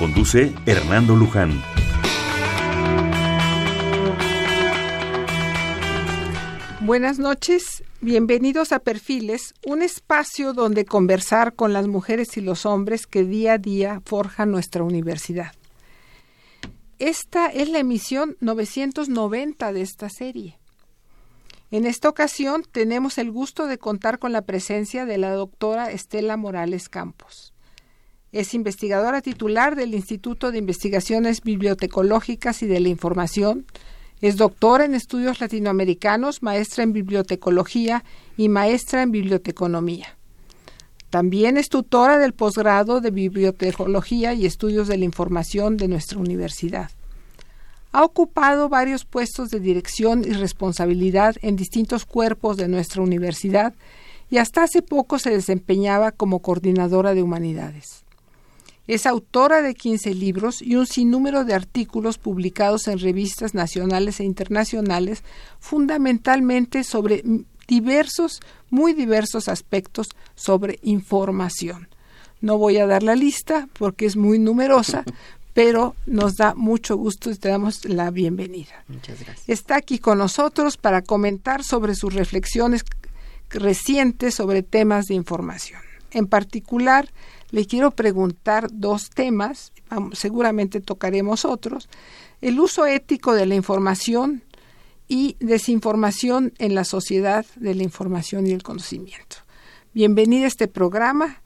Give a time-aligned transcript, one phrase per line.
[0.00, 1.62] Conduce Hernando Luján.
[6.80, 13.06] Buenas noches, bienvenidos a Perfiles, un espacio donde conversar con las mujeres y los hombres
[13.06, 15.52] que día a día forjan nuestra universidad.
[16.98, 20.58] Esta es la emisión 990 de esta serie.
[21.70, 26.38] En esta ocasión tenemos el gusto de contar con la presencia de la doctora Estela
[26.38, 27.49] Morales Campos.
[28.32, 33.66] Es investigadora titular del Instituto de Investigaciones Bibliotecológicas y de la Información.
[34.20, 38.04] Es doctora en estudios latinoamericanos, maestra en bibliotecología
[38.36, 40.16] y maestra en biblioteconomía.
[41.10, 46.92] También es tutora del posgrado de bibliotecología y estudios de la información de nuestra universidad.
[47.90, 53.74] Ha ocupado varios puestos de dirección y responsabilidad en distintos cuerpos de nuestra universidad
[54.30, 58.04] y hasta hace poco se desempeñaba como coordinadora de humanidades.
[58.90, 64.24] Es autora de 15 libros y un sinnúmero de artículos publicados en revistas nacionales e
[64.24, 65.22] internacionales,
[65.60, 67.22] fundamentalmente sobre
[67.68, 71.86] diversos, muy diversos aspectos sobre información.
[72.40, 75.04] No voy a dar la lista porque es muy numerosa,
[75.54, 78.82] pero nos da mucho gusto y te damos la bienvenida.
[78.88, 79.48] Muchas gracias.
[79.48, 82.82] Está aquí con nosotros para comentar sobre sus reflexiones
[83.50, 85.80] recientes sobre temas de información.
[86.10, 87.08] En particular,
[87.50, 89.72] le quiero preguntar dos temas,
[90.12, 91.88] seguramente tocaremos otros,
[92.40, 94.42] el uso ético de la información
[95.08, 99.36] y desinformación en la sociedad de la información y el conocimiento.
[99.92, 101.42] Bienvenida a este programa.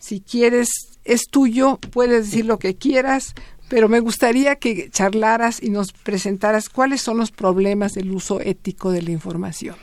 [0.00, 0.68] Si quieres,
[1.04, 3.34] es tuyo, puedes decir lo que quieras,
[3.68, 8.90] pero me gustaría que charlaras y nos presentaras cuáles son los problemas del uso ético
[8.90, 9.76] de la información.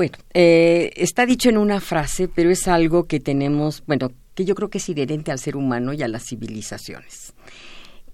[0.00, 4.54] Bueno, eh, está dicho en una frase, pero es algo que tenemos, bueno, que yo
[4.54, 7.34] creo que es inherente al ser humano y a las civilizaciones.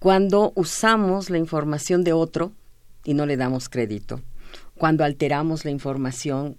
[0.01, 2.51] Cuando usamos la información de otro
[3.05, 4.21] y no le damos crédito,
[4.75, 6.57] cuando alteramos la información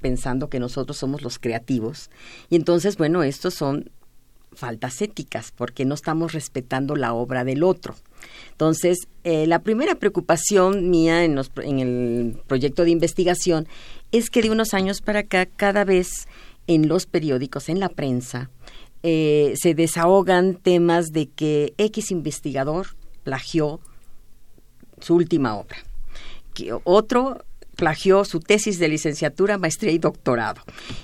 [0.00, 2.10] pensando que nosotros somos los creativos,
[2.50, 3.92] y entonces, bueno, estos son
[4.52, 7.94] faltas éticas porque no estamos respetando la obra del otro.
[8.50, 13.68] Entonces, eh, la primera preocupación mía en, en el proyecto de investigación
[14.12, 16.28] es que de unos años para acá, cada vez
[16.66, 18.50] en los periódicos, en la prensa,
[19.02, 23.80] eh, se desahogan temas de que X investigador plagió
[25.00, 25.76] su última obra,
[26.54, 27.44] que otro
[27.76, 30.62] plagió su tesis de licenciatura, maestría y doctorado.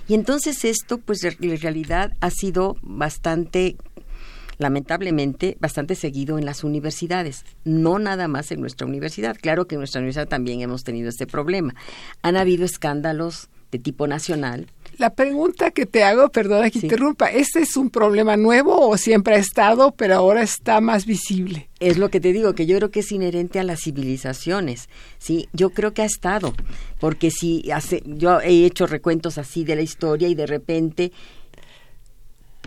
[0.08, 3.76] Y entonces esto, pues en realidad ha sido bastante
[4.58, 9.36] lamentablemente bastante seguido en las universidades, no nada más en nuestra universidad.
[9.40, 11.74] Claro que en nuestra universidad también hemos tenido este problema.
[12.22, 14.66] Han habido escándalos de tipo nacional.
[14.98, 19.34] La pregunta que te hago, perdona que interrumpa, ¿este es un problema nuevo o siempre
[19.34, 21.70] ha estado, pero ahora está más visible?
[21.80, 25.48] Es lo que te digo, que yo creo que es inherente a las civilizaciones, ¿sí?
[25.54, 26.52] Yo creo que ha estado,
[27.00, 31.10] porque si hace, yo he hecho recuentos así de la historia y de repente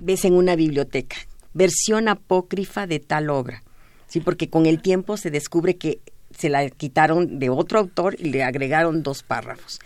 [0.01, 1.17] ves en una biblioteca
[1.55, 3.63] versión apócrifa de tal obra,
[4.05, 4.19] ¿sí?
[4.19, 5.99] Porque con el tiempo se descubre que
[6.37, 9.79] se la quitaron de otro autor y le agregaron dos párrafos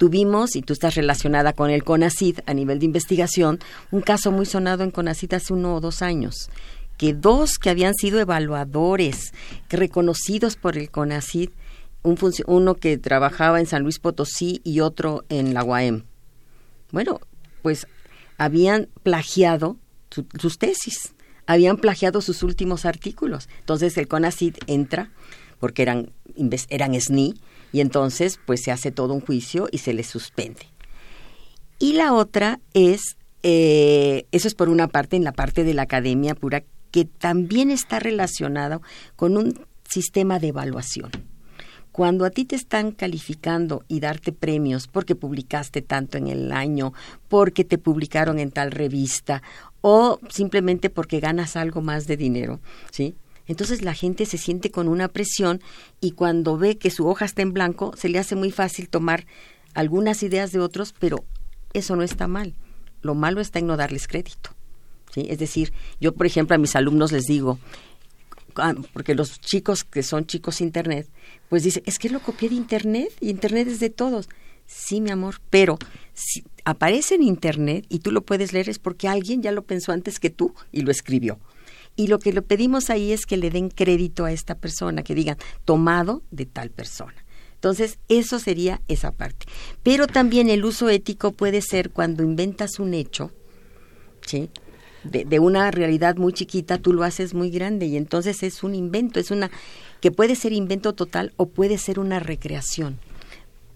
[0.00, 3.58] tuvimos, y tú estás relacionada con el CONACID a nivel de investigación,
[3.90, 6.48] un caso muy sonado en CONACID hace uno o dos años,
[6.96, 9.34] que dos que habían sido evaluadores
[9.68, 11.50] reconocidos por el CONACID,
[12.02, 12.16] un
[12.46, 16.04] uno que trabajaba en San Luis Potosí y otro en la UAM.
[16.92, 17.20] Bueno,
[17.60, 17.86] pues
[18.38, 19.76] habían plagiado
[20.38, 21.14] sus tesis,
[21.46, 23.48] habían plagiado sus últimos artículos.
[23.60, 25.10] Entonces el CONACID entra,
[25.58, 26.12] porque eran,
[26.68, 27.34] eran SNI,
[27.72, 30.66] y entonces pues se hace todo un juicio y se le suspende.
[31.78, 35.82] Y la otra es, eh, eso es por una parte, en la parte de la
[35.82, 38.82] academia pura, que también está relacionado
[39.16, 41.10] con un sistema de evaluación.
[41.92, 46.92] Cuando a ti te están calificando y darte premios porque publicaste tanto en el año,
[47.28, 49.42] porque te publicaron en tal revista
[49.80, 52.60] o simplemente porque ganas algo más de dinero,
[52.90, 53.14] ¿sí?
[53.46, 55.60] Entonces la gente se siente con una presión
[56.00, 59.26] y cuando ve que su hoja está en blanco, se le hace muy fácil tomar
[59.74, 61.24] algunas ideas de otros, pero
[61.72, 62.54] eso no está mal.
[63.02, 64.50] Lo malo está en no darles crédito.
[65.12, 65.26] ¿sí?
[65.28, 67.58] Es decir, yo, por ejemplo, a mis alumnos les digo,
[68.56, 71.08] ah, porque los chicos que son chicos internet,
[71.50, 74.28] pues dicen, es que lo copié de internet y internet es de todos.
[74.66, 75.78] Sí, mi amor, pero
[76.14, 79.90] si aparece en internet y tú lo puedes leer es porque alguien ya lo pensó
[79.90, 81.40] antes que tú y lo escribió.
[81.96, 85.16] Y lo que le pedimos ahí es que le den crédito a esta persona, que
[85.16, 87.26] digan, tomado de tal persona.
[87.54, 89.46] Entonces, eso sería esa parte.
[89.82, 93.32] Pero también el uso ético puede ser cuando inventas un hecho,
[94.24, 94.50] ¿sí?
[95.02, 98.74] De, de, una realidad muy chiquita, tú lo haces muy grande y entonces es un
[98.74, 99.50] invento, es una
[100.00, 102.98] que puede ser invento total o puede ser una recreación,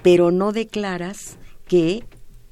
[0.03, 1.37] pero no declaras
[1.67, 2.05] que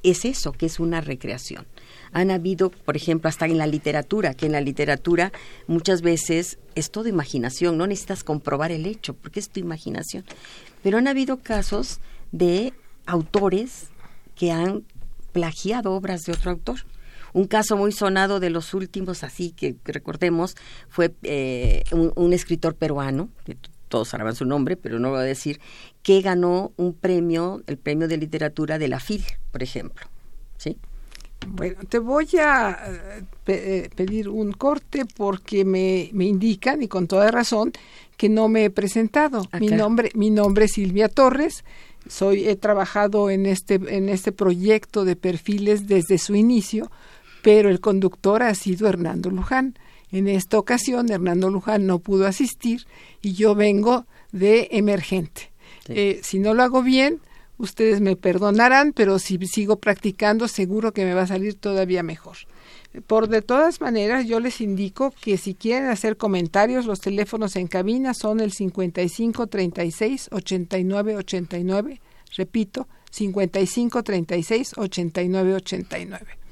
[0.03, 1.65] es eso, que es una recreación.
[2.11, 5.31] Han habido, por ejemplo, hasta en la literatura, que en la literatura
[5.65, 10.23] muchas veces es todo imaginación, no necesitas comprobar el hecho, porque es tu imaginación.
[10.83, 11.99] Pero han habido casos
[12.31, 12.73] de
[13.05, 13.87] autores
[14.35, 14.83] que han
[15.31, 16.81] plagiado obras de otro autor.
[17.33, 20.55] Un caso muy sonado de los últimos, así que recordemos,
[20.87, 23.57] fue eh, un, escritor peruano, que
[23.89, 25.59] todos saben su nombre, pero no lo voy a decir,
[26.03, 30.05] que ganó un premio, el premio de literatura de la FIL, por ejemplo.
[30.57, 30.77] ¿Sí?
[31.47, 37.07] Bueno, te voy a eh, eh, pedir un corte porque me, me, indican, y con
[37.07, 37.73] toda razón,
[38.17, 39.43] que no me he presentado.
[39.59, 41.63] Mi nombre, mi nombre es Silvia Torres.
[42.07, 46.91] Soy, he trabajado en este, en este proyecto de perfiles desde su inicio
[47.43, 49.77] pero el conductor ha sido Hernando Luján.
[50.11, 52.87] En esta ocasión Hernando Luján no pudo asistir
[53.21, 55.51] y yo vengo de emergente.
[55.89, 57.19] Eh, si no lo hago bien,
[57.57, 62.37] ustedes me perdonarán, pero si sigo practicando seguro que me va a salir todavía mejor.
[63.07, 67.67] Por de todas maneras, yo les indico que si quieren hacer comentarios, los teléfonos en
[67.67, 72.01] cabina son el 55 36 89 89.
[72.37, 76.42] Repito, 55 36 89 89.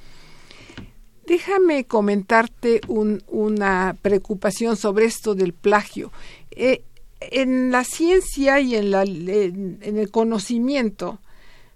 [1.25, 6.11] Déjame comentarte una preocupación sobre esto del plagio.
[6.51, 6.83] Eh,
[7.21, 11.19] en la ciencia y en, la, en, el conocimiento,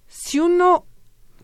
[0.07, 0.85] si uno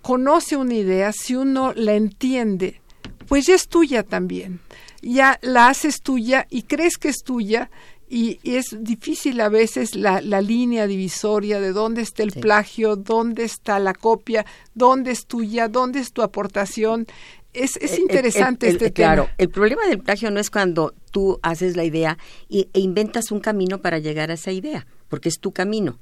[0.01, 2.81] conoce una idea, si uno la entiende,
[3.27, 4.59] pues ya es tuya también.
[5.03, 7.69] Ya la haces tuya y crees que es tuya
[8.09, 13.45] y, es difícil a veces la, la, línea divisoria de dónde está el plagio, dónde
[13.45, 14.45] está la copia,
[14.75, 17.07] dónde es tuya, dónde es tu aportación.
[17.53, 19.13] Es, es interesante este tema.
[19.13, 22.17] Claro, el problema del plagio no es cuando tú haces la idea
[22.47, 25.99] y, e inventas un camino para llegar a esa idea, porque es tu camino.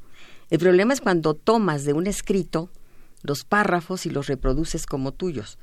[0.49, 2.69] El problema es cuando tomas de un escrito
[3.21, 5.57] los párrafos y los reproduces como tuyos.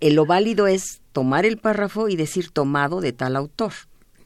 [0.00, 3.72] Eh, lo válido es tomar el párrafo y decir tomado de tal autor.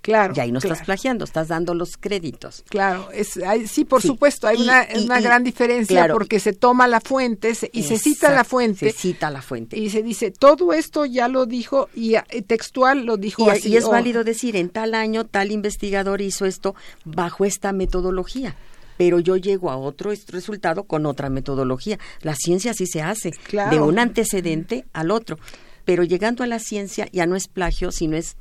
[0.01, 0.33] Claro.
[0.37, 2.65] Y ahí no estás plagiando, estás dando los créditos.
[2.69, 7.53] Claro, es, sí, por supuesto, hay una, una gran diferencia porque se toma la fuente
[7.73, 8.91] y se cita la fuente.
[8.91, 9.79] Se cita la fuente.
[9.79, 12.17] Y se dice, todo esto ya lo dijo y,
[12.47, 13.71] textual lo dijo así.
[13.71, 16.75] Y es válido decir, en tal año tal investigador hizo esto
[17.05, 18.57] bajo esta metodología
[18.97, 22.01] pero yo llego a otro resultado con otra metodología.
[22.23, 23.31] La ciencia así se hace,
[23.71, 25.39] de un antecedente al otro.
[25.85, 28.37] Pero llegando a la ciencia ya no es plagio, sino es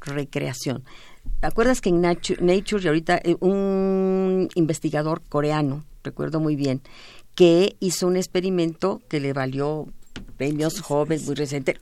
[0.00, 0.84] recreación.
[1.40, 6.80] ¿Te acuerdas que en Nature, y ahorita eh, un investigador coreano, recuerdo muy bien,
[7.34, 9.86] que hizo un experimento que le valió
[10.36, 11.76] premios jóvenes muy reciente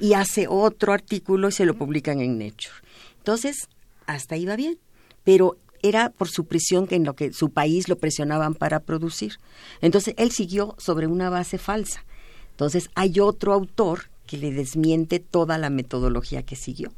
[0.00, 2.74] y hace otro artículo y se lo publican en Nature.
[3.18, 3.68] Entonces,
[4.06, 4.78] hasta ahí va bien,
[5.22, 9.38] pero era por su prisión que en lo que su país lo presionaban para producir.
[9.80, 12.04] Entonces, él siguió sobre una base falsa.
[12.50, 16.92] Entonces, hay otro autor que le desmiente toda la metodología que siguió.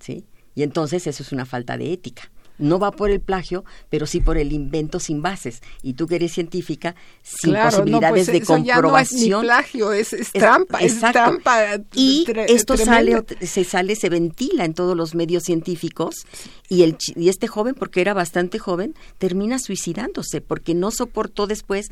[0.00, 0.24] ¿Sí?
[0.54, 2.30] Y entonces eso es una falta de ética.
[2.58, 5.62] No va por el plagio, pero sí por el invento sin bases.
[5.82, 8.66] Y tú que eres científica, sin posibilidades pues de comprobación.
[8.66, 11.80] Ya no es plagio, es, trampa, es trampa.
[11.94, 16.26] Y esto sale, se sale, se ventila en todos los medios científicos.
[16.68, 21.90] Y, el, y este joven, porque era bastante joven, termina suicidándose porque no soportó después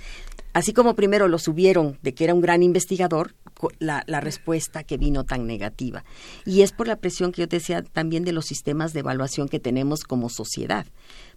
[0.52, 3.34] así como primero lo subieron de que era un gran investigador,
[3.78, 6.04] la, la, respuesta que vino tan negativa.
[6.44, 9.48] Y es por la presión que yo te decía también de los sistemas de evaluación
[9.48, 10.86] que tenemos como sociedad.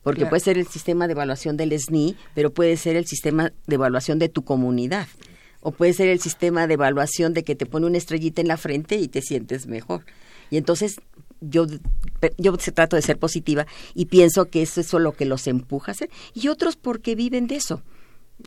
[0.03, 3.75] Porque puede ser el sistema de evaluación del SNI, pero puede ser el sistema de
[3.75, 5.07] evaluación de tu comunidad.
[5.61, 8.57] O puede ser el sistema de evaluación de que te pone una estrellita en la
[8.57, 10.05] frente y te sientes mejor.
[10.49, 10.99] Y entonces
[11.39, 11.65] yo,
[12.37, 15.93] yo trato de ser positiva y pienso que eso es lo que los empuja a
[15.93, 16.09] hacer.
[16.33, 17.83] Y otros porque viven de eso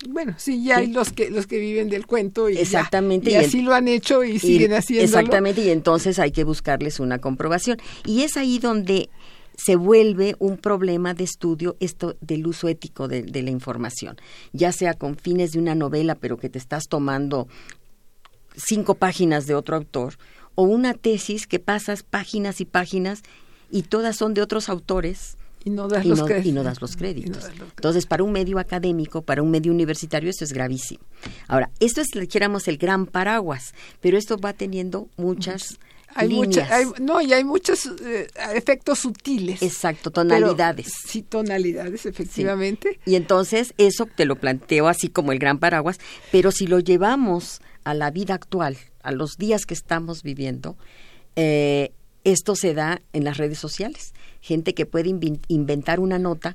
[0.09, 3.63] bueno, sí, ya hay los que los que viven del cuento y, exactamente, y, así
[3.63, 5.19] lo han hecho y, siguen haciéndolo.
[5.19, 7.79] Exactamente, y entonces hay que buscarles una comprobación.
[8.05, 9.11] Y es ahí donde
[9.57, 14.17] se vuelve un problema de estudio esto del uso ético de, de la información,
[14.53, 17.49] ya sea con fines de una novela, pero que te estás tomando
[18.57, 20.15] cinco páginas de otro autor,
[20.55, 23.23] o una tesis que pasas páginas y páginas
[23.71, 26.47] y todas son de otros autores y no das, y los, no, créditos.
[26.47, 27.25] y no das los créditos.
[27.27, 27.77] Y no das los créditos.
[27.77, 31.03] Entonces, para un medio académico, para un medio universitario, esto es gravísimo.
[31.49, 35.79] Ahora, esto es, dijéramos, el gran paraguas, pero esto va teniendo muchas
[36.17, 36.47] hay líneas.
[36.47, 39.63] mucha, hay, no, y hay muchos eh, efectos sutiles.
[39.63, 40.93] Exacto, Pero- tonalidades.
[41.07, 43.01] sí, tonalidades, efectivamente.
[43.05, 45.99] Y entonces eso te lo planteo así como el gran paraguas,
[46.31, 50.77] pero si lo llevamos a la vida actual, a los días que estamos viviendo,
[51.37, 51.93] eh,
[52.23, 54.15] esto se da en las redes sociales.
[54.45, 55.09] Gente que puede
[55.49, 56.55] inventar una nota.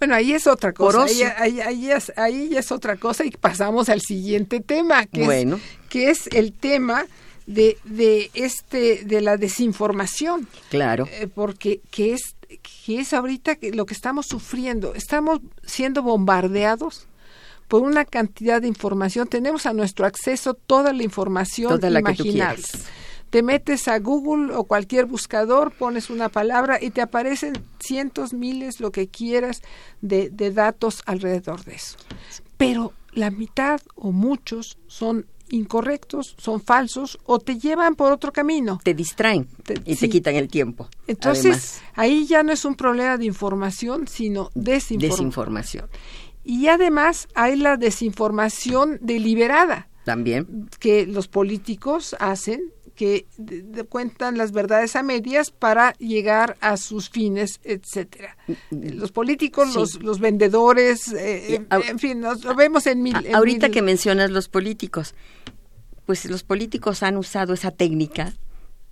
[0.00, 1.04] Bueno, ahí es otra cosa.
[1.04, 5.22] Ahí, ahí, ahí es, ahí ya es otra cosa y pasamos al siguiente tema, que,
[5.22, 5.56] Bueno.
[5.56, 7.06] es, que es el tema
[7.46, 10.48] de, de, este, de la desinformación.
[10.70, 11.06] Claro.
[11.12, 12.34] Eh, porque que es,
[12.84, 14.96] que es ahorita lo que estamos sufriendo.
[14.96, 17.06] Estamos siendo bombardeados
[17.68, 19.28] por una cantidad de información.
[19.28, 22.24] Tenemos a nuestro acceso toda la información Toda la que tú.
[23.32, 28.78] Te metes a Google o cualquier buscador, pones una palabra y te aparecen cientos, miles,
[28.78, 29.62] lo que quieras
[30.02, 31.96] de, de datos alrededor de eso.
[32.58, 38.78] Pero la mitad o muchos son incorrectos, son falsos o te llevan por otro camino.
[38.84, 40.00] Te distraen Te- y sí.
[40.02, 40.90] te quitan el tiempo.
[41.06, 41.82] Entonces, además.
[41.94, 45.10] ahí ya no es un problema de información, sino desinformación.
[45.10, 45.88] desinformación.
[46.44, 50.68] Y además hay la desinformación deliberada También.
[50.80, 52.60] que los políticos hacen,
[52.94, 58.36] que de- de- cuentan las verdades a medias para llegar a sus fines, etcétera.
[58.70, 59.78] Los políticos, Mm, Sí.
[59.78, 63.16] los, los vendedores, eh, Y en, a- en fin, nos, lo vemos en mil.
[63.16, 65.14] A- en ahorita mil- que mencionas los políticos,
[66.06, 68.34] pues los políticos han usado esa técnica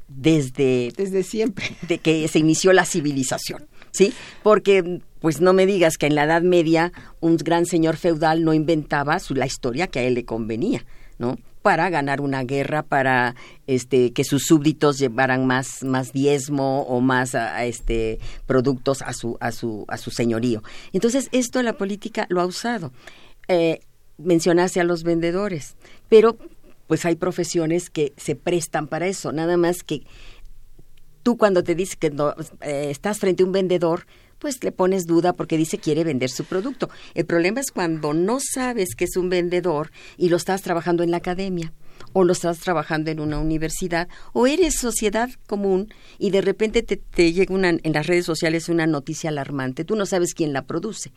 [0.09, 1.77] desde desde siempre.
[1.89, 4.13] de que se inició la civilización, ¿sí?
[4.43, 8.55] Porque, pues no me digas que en la Edad Media un gran señor feudal no
[8.55, 10.85] inventaba su, la historia que a él le convenía,
[11.19, 11.39] ¿no?
[11.63, 13.35] Para ganar una guerra, para
[13.67, 19.37] este que sus súbditos llevaran más, más diezmo o más a- este productos a su,
[19.41, 20.63] a su, a su señorío.
[20.93, 22.93] Entonces, esto la política lo ha usado.
[23.49, 23.81] Eh,
[24.17, 25.77] mencionaste a los vendedores,
[26.09, 26.37] pero
[26.87, 30.03] pues hay profesiones que se prestan para eso, nada más que
[31.23, 34.07] tú cuando te dices que no, eh, estás frente a un vendedor,
[34.41, 36.91] pues le pones duda porque dice quiere vender su producto.
[37.15, 41.11] El problema es cuando no sabes que es un vendedor y lo estás trabajando en
[41.13, 41.73] la academia
[42.13, 46.97] o lo estás trabajando en una universidad o eres sociedad común y de repente te,
[46.97, 49.85] te llega una, en las redes sociales una noticia alarmante.
[49.85, 51.13] Tú no sabes quién la produce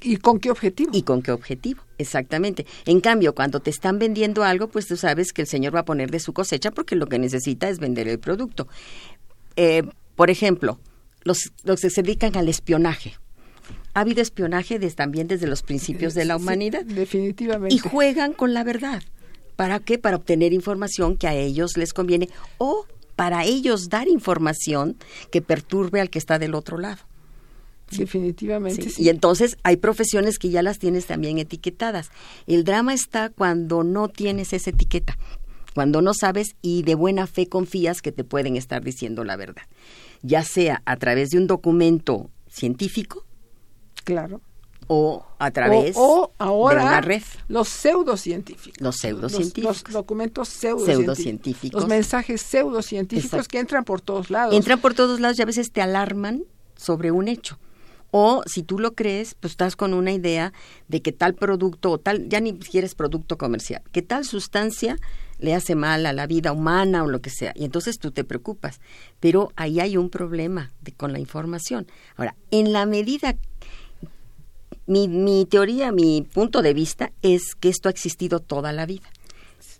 [0.00, 0.90] ¿Y con qué objetivo?
[0.94, 1.82] y con qué objetivo.
[1.98, 2.66] Exactamente.
[2.86, 5.84] En cambio, cuando te están vendiendo algo, pues tú sabes que el señor va a
[5.84, 8.66] poner de su cosecha porque lo que necesita es vender el producto.
[9.56, 9.84] Eh,
[10.16, 10.80] por ejemplo,
[11.24, 13.14] los, los que se dedican al espionaje.
[13.94, 17.74] Ha habido espionaje desde, también desde los principios de la Sí, humanidad definitivamente.
[17.74, 19.02] y juegan con la verdad.
[19.56, 19.98] ¿Para qué?
[19.98, 22.86] Para obtener información que a ellos les conviene o
[23.16, 24.96] para ellos dar información
[25.30, 27.02] que perturbe al que está del otro lado.
[27.90, 28.82] definitivamente.
[28.84, 29.02] Sí, sí.
[29.02, 32.10] Y entonces hay profesiones que ya las tienes también etiquetadas.
[32.46, 35.18] El drama está cuando no tienes esa etiqueta,
[35.74, 39.64] cuando no sabes y de buena fe confías que te pueden estar diciendo la verdad,
[40.22, 43.24] ya sea a través de un documento científico
[44.04, 44.40] Claro.
[44.88, 47.22] o a través o, o ahora de una red.
[47.48, 48.80] los pseudocientíficos.
[48.80, 49.64] Los pseudocientíficos.
[49.64, 50.96] Los, los documentos pseudocientíficos.
[51.16, 51.80] Pseudocientíficos.
[51.82, 53.48] Los mensajes pseudocientíficos Exacto.
[53.50, 54.54] que entran por todos lados.
[54.54, 56.42] Entran por todos lados y a veces te alarman
[56.76, 57.58] sobre un hecho.
[58.10, 60.52] O si tú lo crees, pues estás con una idea
[60.88, 64.98] de que tal producto o tal, ya ni siquiera es producto comercial, que tal sustancia
[65.42, 67.52] le hace mal a la vida humana o lo que sea.
[67.54, 68.80] Y entonces tú te preocupas.
[69.20, 71.86] Pero ahí hay un problema de- con la información.
[72.16, 73.36] Ahora, en la medida
[74.86, 79.08] mi, mi teoría, mi punto de vista es que esto ha existido toda la vida.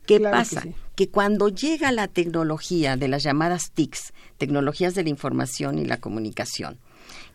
[0.07, 0.61] ¿Qué Claro que pasa?
[0.62, 0.75] sí.
[0.95, 5.97] Que cuando llega la tecnología de las llamadas TICs, tecnologías de la información y la
[5.99, 6.78] comunicación,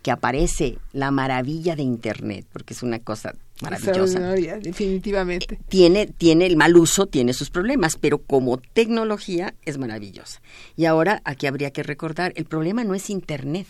[0.01, 4.19] que aparece la maravilla de Internet, porque es una cosa maravillosa,
[4.61, 5.59] definitivamente.
[5.67, 10.41] tiene, tiene el mal uso, tiene sus problemas, pero como tecnología es maravillosa.
[10.75, 13.67] Y ahora aquí habría que recordar, el problema no es Internet.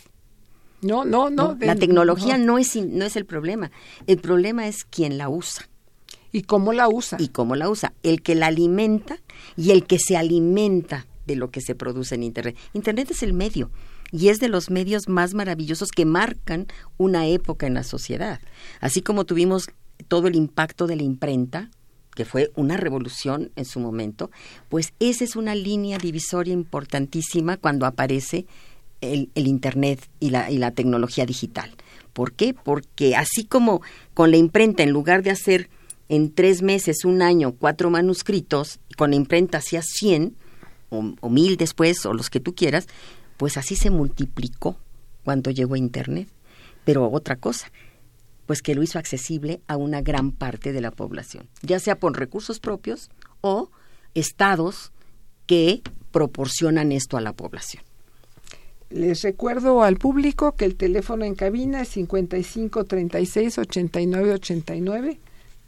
[0.81, 1.57] No, no, no.
[1.59, 2.45] la tecnología no.
[2.45, 2.57] no.
[2.59, 3.71] es, no es el problema.
[4.05, 5.67] El problema es quién la usa
[6.31, 7.17] ¿Y cómo la usa?
[7.19, 7.93] y cómo la usa.
[8.03, 9.17] El que la alimenta
[9.55, 12.55] y el que se alimenta de lo que se produce en Internet.
[12.73, 13.71] Internet es el medio
[14.11, 18.39] y es de los medios más maravillosos que marcan una época en la sociedad.
[18.79, 19.67] Así como tuvimos
[20.07, 21.69] todo el impacto de la imprenta,
[22.15, 24.31] que fue una revolución en su momento,
[24.69, 28.47] pues esa es una línea divisoria importantísima cuando aparece
[29.01, 31.71] el, Internet y la, y la tecnología digital.
[32.13, 32.55] ¿Por qué?
[32.55, 33.81] Porque así como
[34.15, 35.69] con la imprenta, en lugar de hacer
[36.09, 40.35] en tres meses, un año, cuatro manuscritos, con la imprenta hacías 100
[40.89, 42.87] o, o mil después, o los que tú quieras,
[43.37, 44.77] pues así se multiplicó
[45.23, 46.27] cuando llegó a Internet.
[46.83, 47.71] Pero otra cosa,
[48.45, 52.17] pues que lo hizo accesible a una gran parte de la población, ya sea por
[52.17, 53.09] recursos propios
[53.41, 53.69] o
[54.13, 54.91] estados
[55.45, 57.83] que proporcionan esto a la población.
[58.89, 65.19] Les recuerdo al público que el teléfono en cabina es 55 36 89 89.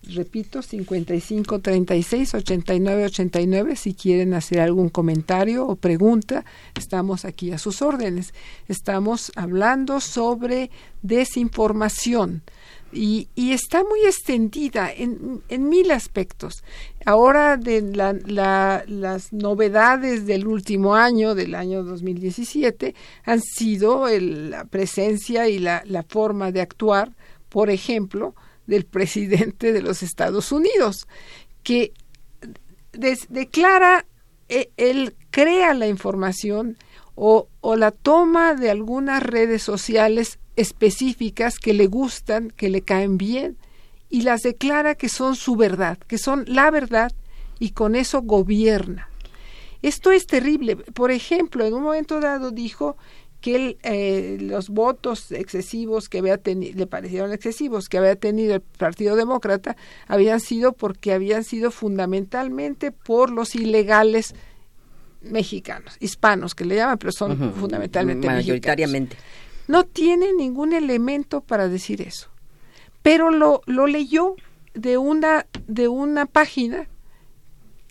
[0.03, 3.75] Repito, 55 36 89 89.
[3.75, 8.33] Si quieren hacer algún comentario o pregunta, estamos aquí a sus órdenes.
[8.67, 12.43] Estamos hablando sobre desinformación
[12.91, 16.63] y, y, está muy extendida en, en mil aspectos.
[17.05, 24.49] Ahora de la, la, las novedades del último año, del año 2017, han sido el,
[24.51, 27.15] la presencia y la, la, forma de actuar,
[27.49, 28.33] por ejemplo,
[28.69, 31.07] del presidente de los Estados Unidos,
[31.63, 31.91] que
[33.29, 34.05] declara,
[34.47, 36.77] eh, él crea la información
[37.15, 43.17] o, o la toma de algunas redes sociales específicas que le gustan, que le caen
[43.17, 43.57] bien,
[44.09, 47.11] y las declara que son su verdad, que son la verdad,
[47.59, 49.09] y con eso gobierna.
[49.81, 50.75] Esto es terrible.
[50.75, 52.97] Por ejemplo, en un momento dado dijo
[53.41, 58.62] que eh, los votos excesivos que había tenido, le parecieron excesivos, que había tenido el
[58.62, 59.77] Partido Demócrata,
[60.08, 64.36] habían sido porque habían sido fundamentalmente por los ilegales
[65.22, 67.53] mexicanos, hispanos, que le llaman, pero son uh -huh.
[67.53, 69.15] fundamentalmente mayoritariamente.
[69.15, 72.27] Mexicanos no tiene ningún elemento para decir eso.
[73.03, 74.36] Pero lo, lo leyó
[74.74, 76.89] de una, de una página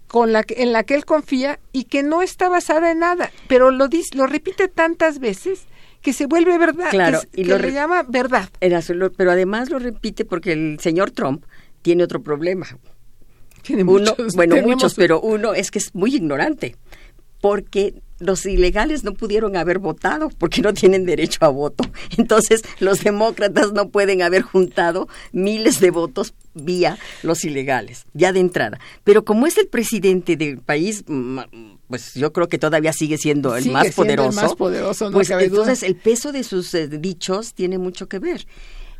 [0.09, 3.31] con la que, en la que él confía y que no está basada en nada,
[3.47, 5.67] pero lo, dice, lo repite tantas veces
[6.03, 8.49] que se vuelve verdad, claro, que, y que lo le llama verdad.
[8.59, 11.45] Pero además lo repite porque el señor Trump
[11.83, 12.67] tiene otro problema.
[13.63, 16.77] Tiene uno, muchos, bueno, muchos, pero uno es que es muy ignorante,
[17.41, 21.85] porque los ilegales no pudieron haber votado porque no tienen derecho a voto.
[22.17, 28.41] Entonces, los demócratas no pueden haber juntado miles de votos vía los ilegales, ya de
[28.41, 28.79] entrada.
[29.05, 31.05] Pero como es el presidente del país,
[31.89, 34.29] pues yo creo que todavía sigue siendo el sigue más siendo poderoso.
[34.41, 35.89] El más poderoso, no pues entonces duda.
[35.89, 38.47] el peso de sus eh, dichos tiene mucho que ver.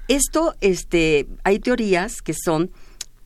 [0.09, 2.71] Esto, este, hay teorías que son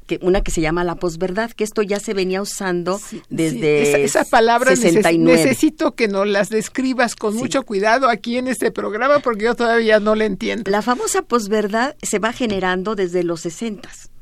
[0.05, 3.85] que una que se llama la posverdad, que esto ya se venía usando Sí, desde
[3.85, 5.37] sí, esa, esa palabra neces 69.
[5.45, 7.39] necesito que nos las describas con Sí.
[7.39, 10.69] mucho cuidado aquí en este programa porque yo todavía no la entiendo.
[10.73, 14.11] La famosa posverdad se va generando desde los sesentas,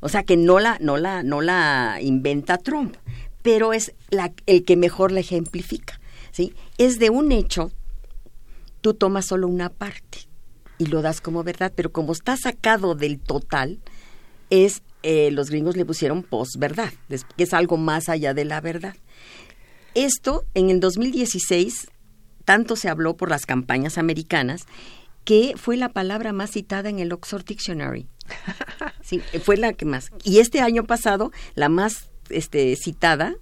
[0.00, 2.96] O sea que no la, no la, no la inventa Trump,
[3.42, 6.00] pero es la, el que mejor la ejemplifica,
[6.32, 6.54] ¿sí?
[6.78, 7.70] Es de un hecho,
[8.80, 10.18] tú tomas solo una parte
[10.78, 13.80] y lo das como verdad, pero como está sacado del total,
[14.50, 18.96] es eh, los gringos le pusieron posverdad, que es algo más allá de la verdad.
[19.94, 21.88] Esto en el 2016
[22.44, 24.66] tanto se habló por las campañas americanas
[25.24, 28.06] que fue la palabra más citada en el Oxford Dictionary.
[29.02, 30.10] Sí, fue la que más.
[30.24, 33.36] Y este año pasado la más este, citada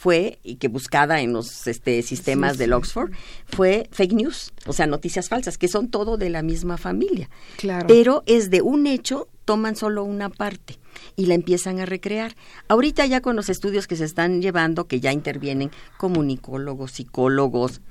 [0.00, 2.72] fue y que buscada en los este, sistemas Sí, del.
[2.72, 3.10] Oxford
[3.44, 7.28] fue fake news, o sea, noticias falsas, que son todo de la misma familia.
[7.58, 7.86] Claro.
[7.86, 10.78] Pero es de un hecho, toman solo una parte
[11.16, 12.34] y la empiezan a recrear.
[12.68, 17.82] Ahorita ya con los estudios que se están llevando, que ya intervienen comunicólogos, psicólogos,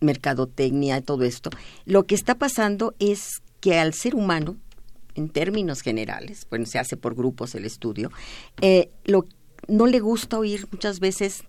[0.00, 1.50] mercadotecnia, todo esto,
[1.86, 4.56] lo que está pasando es que al ser humano,
[5.14, 8.10] en términos generales, bueno, se hace por grupos el estudio,
[8.60, 9.24] eh, lo,
[9.66, 11.42] no le gusta oír muchas veces,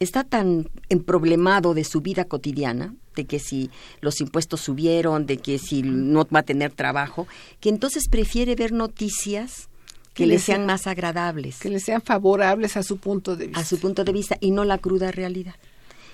[0.00, 5.58] está tan emproblemado de su vida cotidiana, de que si los impuestos subieron, de que
[5.58, 7.26] si no va a tener trabajo,
[7.60, 9.68] que entonces prefiere ver noticias
[10.14, 13.46] que Que le sean sea- más agradables que le sean favorables a su punto de
[13.48, 13.60] vista.
[13.60, 15.54] a su punto de vista y no la cruda realidad.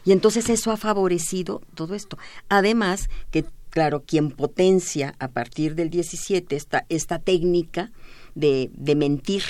[0.07, 2.17] Y entonces eso ha favorecido todo esto.
[2.49, 7.91] Además que, claro, quien potencia a partir del 17 esta, esta técnica
[8.35, 9.43] de, de mentir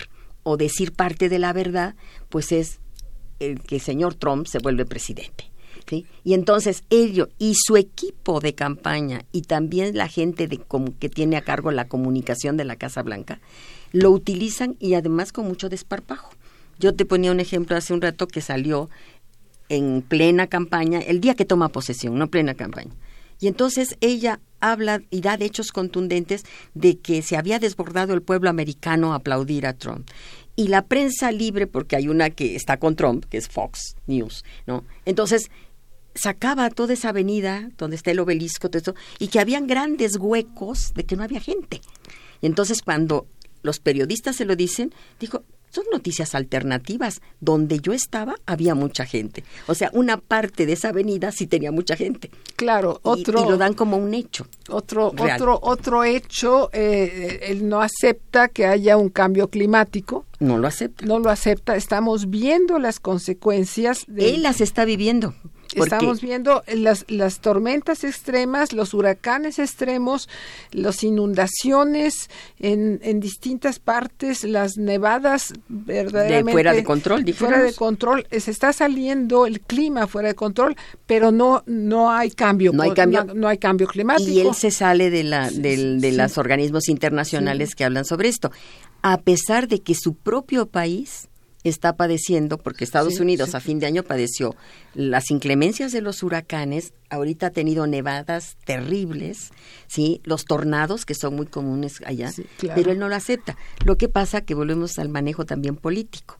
[0.42, 1.94] o decir parte de la verdad,
[2.28, 2.78] pues es
[3.38, 5.50] el que el señor Trump se vuelve presidente.
[6.24, 10.60] Y entonces ello y su equipo de campaña y también la gente de,
[10.98, 13.40] que tiene a cargo la comunicación de la Casa Blanca,
[13.92, 16.30] lo utilizan y además con mucho desparpajo.
[16.78, 18.88] Yo te ponía un ejemplo hace un rato que salió
[19.68, 22.92] en plena campaña, el día que toma posesión, no plena campaña.
[23.40, 28.22] Y entonces ella habla y da de hechos contundentes de que se había desbordado el
[28.22, 30.08] pueblo americano a aplaudir a Trump.
[30.56, 34.44] Y la prensa libre, porque hay una que está con Trump, que es Fox News,
[34.66, 34.84] ¿no?
[35.06, 35.50] Entonces
[36.14, 40.92] sacaba toda esa avenida donde está el obelisco, todo eso, y que habían grandes huecos
[40.94, 41.80] de que no había gente.
[42.42, 43.26] Y entonces cuando
[43.62, 47.20] los periodistas se lo dicen, dijo, son noticias alternativas.
[47.40, 49.44] Donde yo estaba había mucha gente.
[49.66, 52.30] O sea, una parte de esa avenida sí tenía mucha gente.
[52.56, 53.44] Claro, otro.
[53.44, 54.46] Y, lo dan como un hecho.
[54.68, 60.26] Otro, otro, otro hecho, eh, él no acepta que haya un cambio climático.
[60.38, 61.06] No lo acepta.
[61.06, 61.76] No lo acepta.
[61.76, 64.30] Estamos viendo las consecuencias de.
[64.30, 65.34] Él las está viviendo.
[65.74, 70.28] Estamos viendo las, las tormentas extremas, los huracanes extremos,
[70.72, 72.28] las inundaciones
[72.58, 76.50] en, en distintas partes, las nevadas verdaderamente...
[76.50, 77.52] De fuera de control, dijimos.
[77.52, 78.26] Fuera de control.
[78.30, 82.72] Se está saliendo el clima fuera de control, pero no, no hay cambio.
[82.72, 83.24] No hay cambio.
[83.24, 84.30] No, hay cambio climático.
[84.30, 88.50] Y él se sale de, la, de los organismos internacionales que hablan sobre esto.
[89.02, 91.29] A pesar de que su propio país
[91.64, 94.56] está padeciendo, porque Estados Unidos a fin de año padeció
[94.94, 99.50] las inclemencias de los huracanes, ahorita ha tenido nevadas terribles,
[99.86, 102.32] sí, los tornados que son muy comunes allá,
[102.74, 103.56] pero él no lo acepta.
[103.84, 106.38] Lo que pasa que volvemos al manejo también político.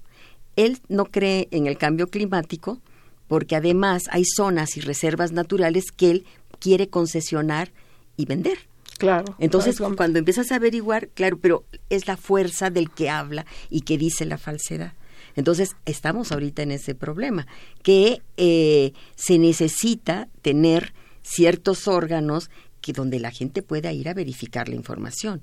[0.56, 2.80] Él no cree en el cambio climático
[3.28, 6.24] porque además hay zonas y reservas naturales que él
[6.59, 7.70] quiere concesionar
[8.16, 8.59] y vender.
[8.98, 9.37] Claro.
[9.38, 13.96] Entonces, cuando empiezas a averiguar, claro, pero es la fuerza del que habla y que
[13.96, 14.92] dice la falsedad.
[15.40, 17.46] Entonces, estamos ahorita en ese problema,
[17.83, 22.50] que eh, se necesita tener ciertos órganos
[22.83, 25.40] que donde la gente pueda ir a verificar la información.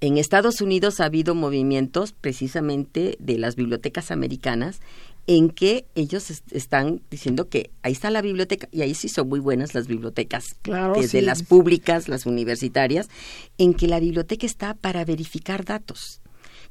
[0.00, 4.80] En Estados Unidos ha habido movimientos precisamente de las bibliotecas americanas
[5.26, 9.40] en que ellos están diciendo que ahí está la biblioteca y ahí sí son muy
[9.40, 10.44] buenas las bibliotecas,
[10.94, 13.08] desde las públicas, las universitarias,
[13.58, 16.21] en que la biblioteca está para verificar datos.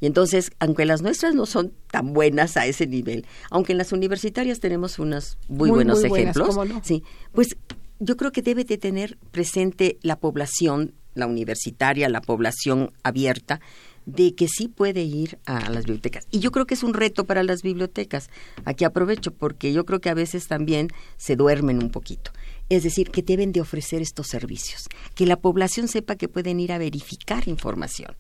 [0.02, 3.94] Y entonces, aunque las nuestras no son tan buenas a ese nivel, aunque en las
[3.94, 7.56] universitarias tenemos unos muy, buenos ejemplos, sí, pues
[8.00, 13.62] yo creo que debe de tener presente la población, la universitaria, la población abierta,
[14.08, 16.26] de que sí puede ir a las bibliotecas.
[16.32, 18.32] Y yo creo que es un reto para las bibliotecas.
[18.66, 20.88] Aquí aprovecho porque yo creo que a veces también
[21.18, 22.32] se duermen un poquito.
[22.70, 26.72] Es decir, que deben de ofrecer estos servicios, que la población sepa que pueden ir
[26.72, 28.16] a verificar información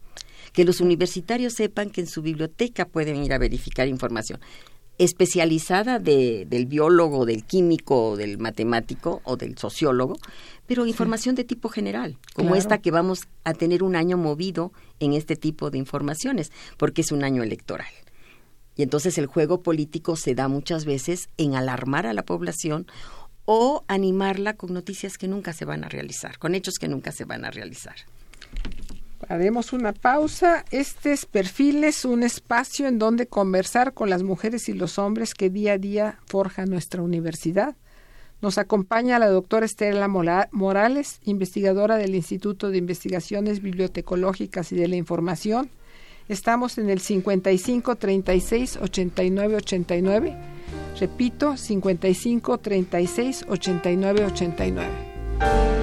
[0.53, 4.39] que los universitarios sepan que en su biblioteca pueden ir a verificar información
[4.97, 10.17] especializada de, del biólogo, del químico, del matemático o del sociólogo,
[10.67, 15.13] pero información de tipo general, como esta que vamos a tener un año movido en
[15.13, 17.91] este tipo de informaciones, porque es un año electoral.
[18.75, 22.85] Y entonces el juego político se da muchas veces en alarmar a la población
[23.45, 27.25] o animarla con noticias que nunca se van a realizar, con hechos que nunca se
[27.25, 27.95] van a realizar.
[29.29, 30.65] Haremos una pausa.
[30.71, 35.49] Este es Perfiles, un espacio en donde conversar con las mujeres y los hombres que
[35.49, 37.75] día a día forjan nuestra universidad.
[38.41, 44.95] Nos acompaña la doctora Estela Morales, investigadora del Instituto de Investigaciones Bibliotecológicas y de la
[44.95, 45.69] Información.
[46.27, 50.37] Estamos en el 55 36 89 89.
[50.99, 55.80] Repito, 55 36 89 89.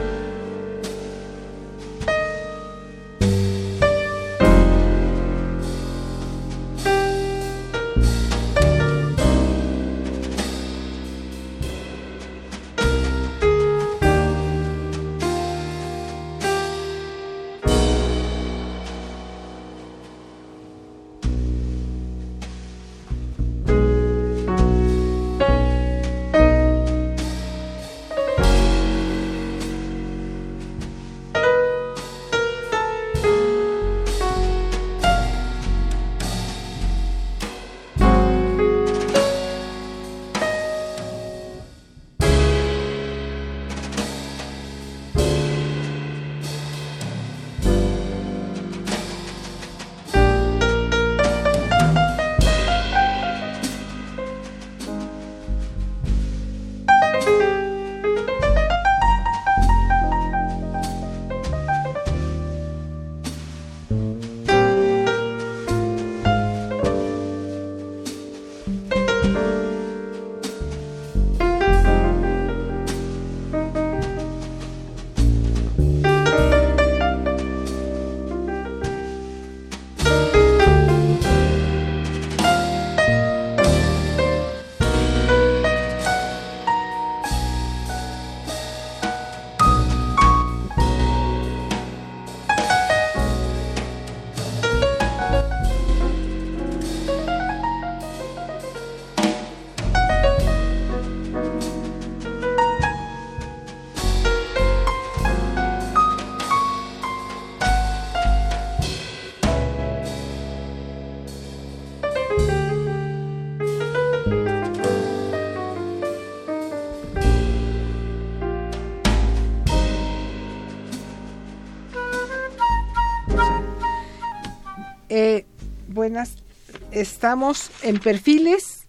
[126.90, 128.87] Estamos en Perfiles,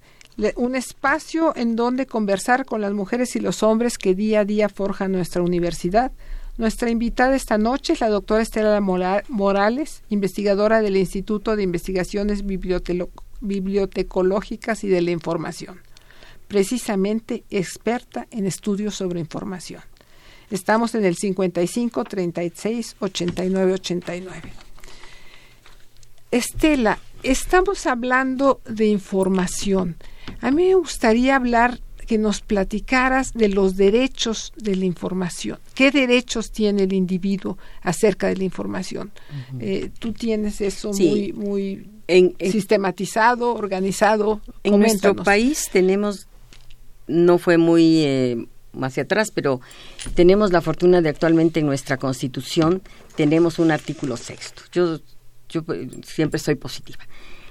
[0.55, 4.69] un espacio en donde conversar con las mujeres y los hombres que día a día
[4.69, 6.11] forjan nuestra universidad.
[6.57, 12.43] Nuestra invitada esta noche es la doctora Estela Morales, investigadora del Instituto de Investigaciones
[13.41, 15.79] Bibliotecológicas y de la Información,
[16.47, 19.81] precisamente experta en estudios sobre información.
[20.51, 24.53] Estamos en el 55 36 89 89.
[26.31, 29.97] Estela, estamos hablando de información.
[30.41, 31.79] A mí me gustaría hablar
[32.09, 35.59] que nos platicaras de los derechos de la información.
[35.75, 39.11] ¿Qué derechos tiene el individuo acerca de la información?
[39.59, 41.87] Eh, tú tienes eso muy, muy
[42.39, 44.41] sistematizado, organizado.
[44.63, 46.27] En nuestro país tenemos,
[47.05, 48.47] no fue muy eh,
[48.81, 49.61] hacia atrás, pero
[50.15, 52.81] tenemos la fortuna de actualmente en nuestra Constitución
[53.15, 54.63] tenemos un artículo sexto.
[54.71, 54.99] Yo,
[55.49, 55.63] yo
[56.03, 57.05] siempre soy positiva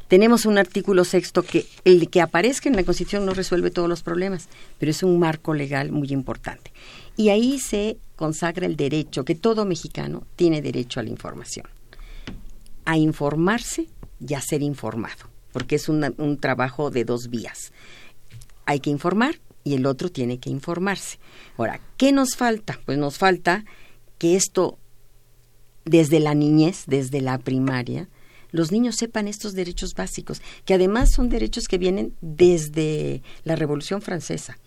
[0.08, 4.02] tenemos un artículo sexto que el que aparezca en la Constitución no resuelve todos los
[4.02, 6.72] problemas, pero es un marco legal muy importante.
[7.16, 11.66] Y ahí se consagra el derecho, que todo mexicano tiene derecho a la información,
[12.86, 13.86] a informarse
[14.26, 17.72] y a ser informado, porque es un trabajo de dos vías.
[18.64, 21.18] Hay que informar y el otro tiene que informarse.
[21.58, 22.80] Ahora, ¿qué nos falta?
[22.86, 23.66] Pues nos falta
[24.16, 24.78] que esto,
[25.88, 28.08] desde la niñez, desde la primaria,
[28.50, 34.00] los niños sepan estos derechos básicos, que además son derechos que vienen desde la Revolución
[34.00, 34.58] Francesa.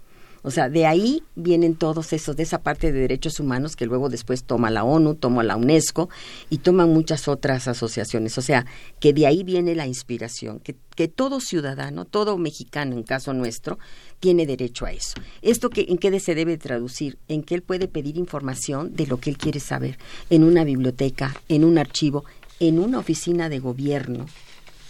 [0.43, 4.10] O sea, de ahí vienen todos esos, de esa parte de derechos humanos que luego
[4.10, 6.10] después toma la ONU, toma la UNESCO
[6.49, 8.38] y toman muchas otras asociaciones.
[8.38, 8.65] O sea,
[8.99, 13.77] que de ahí viene la inspiración, que, que todo ciudadano, todo mexicano en caso nuestro,
[14.19, 15.15] tiene derecho a eso.
[15.41, 17.17] ¿Esto que, en qué se debe traducir?
[17.27, 19.97] En que él puede pedir información de lo que él quiere saber
[20.30, 22.25] en una biblioteca, en un archivo,
[22.60, 24.27] en una oficina de gobierno,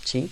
[0.03, 0.29] ¿sí?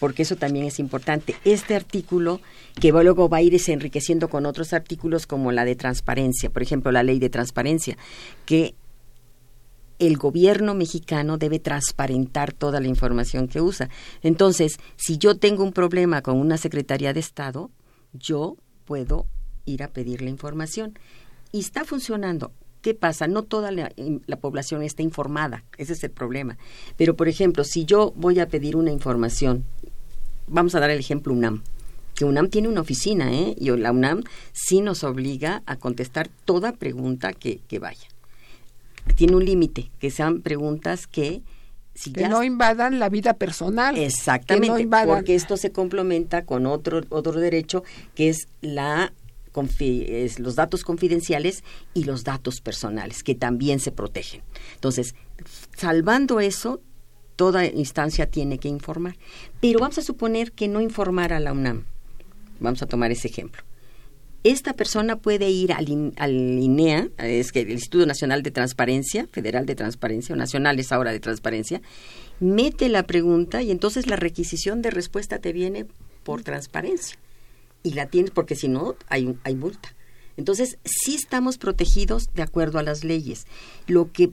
[0.00, 1.36] Porque eso también es importante.
[1.44, 2.40] Este artículo,
[2.80, 6.90] que luego va a irse enriqueciendo con otros artículos como la de transparencia, por ejemplo,
[6.90, 7.96] la ley de transparencia,
[8.46, 8.74] que
[10.00, 13.90] el gobierno mexicano debe transparentar toda la información que usa.
[14.22, 17.70] Entonces, si yo tengo un problema con una Secretaría de Estado,
[18.14, 19.26] yo puedo
[19.66, 20.98] ir a pedir la información.
[21.52, 22.52] Y está funcionando.
[22.80, 23.26] ¿Qué pasa?
[23.26, 23.90] No toda la,
[24.40, 26.56] población está informada, ese es el problema.
[26.96, 29.66] Pero, por ejemplo, si yo voy a pedir una información,
[30.50, 31.62] vamos a dar el ejemplo UNAM,
[32.14, 33.54] que UNAM tiene una oficina, ¿eh?
[33.58, 38.08] Y la UNAM sí nos obliga a contestar toda pregunta que, vaya.
[39.16, 41.42] Tiene un límite, que sean preguntas que...
[41.94, 43.98] Si que no invadan la vida personal.
[43.98, 47.82] Exactamente, porque esto se complementa con otro, otro derecho
[48.14, 49.12] que es la
[50.38, 54.42] los datos confidenciales y los datos personales, que también se protegen.
[54.74, 55.14] Entonces,
[55.76, 56.80] salvando eso,
[57.40, 59.16] toda instancia tiene que informar.
[59.62, 61.84] Pero vamos a suponer que no informara a la UNAM.
[62.58, 63.62] Vamos a tomar ese ejemplo.
[64.44, 69.64] Esta persona puede ir al, al INEA, es que el Instituto Nacional de Transparencia, Federal
[69.64, 71.80] de Transparencia, o Nacional es ahora de Transparencia,
[72.40, 75.86] mete la pregunta y entonces la requisición de respuesta te viene
[76.24, 77.16] por transparencia
[77.82, 79.94] y la tienes porque si no hay, hay multa.
[80.36, 83.46] Entonces, sí estamos protegidos de acuerdo a las leyes.
[83.86, 84.30] Lo que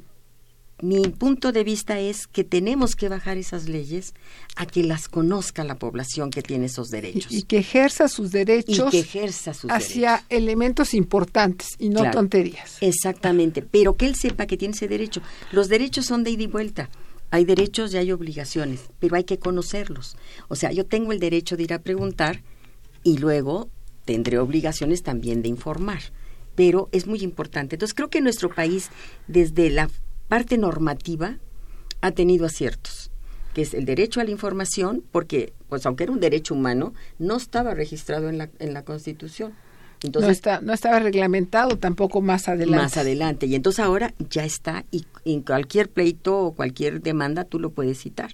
[0.82, 4.14] mi punto de vista es que tenemos que bajar esas leyes
[4.56, 7.32] a que las conozca la población que tiene esos derechos.
[7.32, 12.78] Y, que ejerza sus derechos que ejerza sus hacia elementos importantes y no tonterías.
[12.82, 15.22] Exactamente, pero que él sepa que tiene ese derecho.
[15.52, 16.90] Los derechos son de ida y vuelta.
[17.32, 20.16] Hay derechos y hay obligaciones, pero hay que conocerlos.
[20.48, 22.44] O sea, yo tengo el derecho de ir a preguntar
[23.04, 23.70] y luego
[24.06, 26.02] tendré obligaciones también de informar.
[26.56, 27.76] Pero es muy importante.
[27.76, 28.90] Entonces creo que nuestro país,
[29.28, 29.90] desde la
[30.28, 31.38] parte normativa,
[32.02, 33.12] ha tenido aciertos
[33.58, 37.38] que es el derecho a la información, porque, pues aunque era un derecho humano, no
[37.38, 39.52] estaba registrado en la, en la Constitución.
[40.04, 42.84] Entonces, no, está, no estaba reglamentado tampoco más adelante.
[42.84, 43.48] Más adelante.
[43.48, 47.98] Y entonces ahora ya está y en cualquier pleito o cualquier demanda tú lo puedes
[47.98, 48.30] citar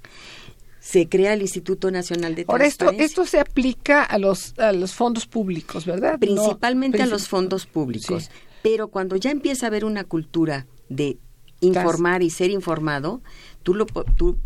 [0.82, 2.86] se crea el Instituto Nacional de Transparencia.
[2.86, 6.20] Por esto, esto se aplica a los, a los fondos públicos, ¿verdad?
[6.20, 8.30] Principalmente a los fondos públicos.
[8.62, 11.18] Pero cuando ya empieza a haber una cultura de
[11.64, 13.22] informar y ser informado,
[13.64, 14.38] tú, lo, tú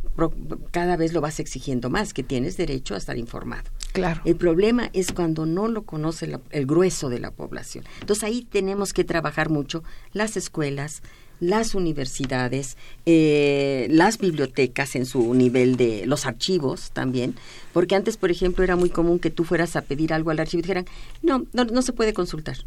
[0.72, 3.70] cada vez lo vas exigiendo más, que tienes derecho a estar informado.
[3.94, 4.22] Claro.
[4.26, 7.86] El problema es cuando no lo conoce el grueso de la población.
[8.00, 11.02] Entonces ahí tenemos que trabajar mucho las escuelas,
[11.40, 17.36] las universidades, eh, las bibliotecas en su nivel de los archivos también,
[17.74, 20.60] porque antes, por ejemplo, era muy común que tú fueras a pedir algo al archivo
[20.60, 20.86] y dijeran,
[21.22, 22.58] no, no, no se puede consultar.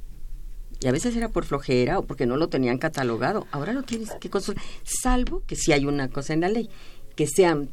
[0.81, 3.47] Y a veces era por flojera o porque no lo tenían catalogado.
[3.51, 6.71] Ahora lo tienes que consultar, salvo que si hay una cosa en la ley,
[7.17, 7.69] que sean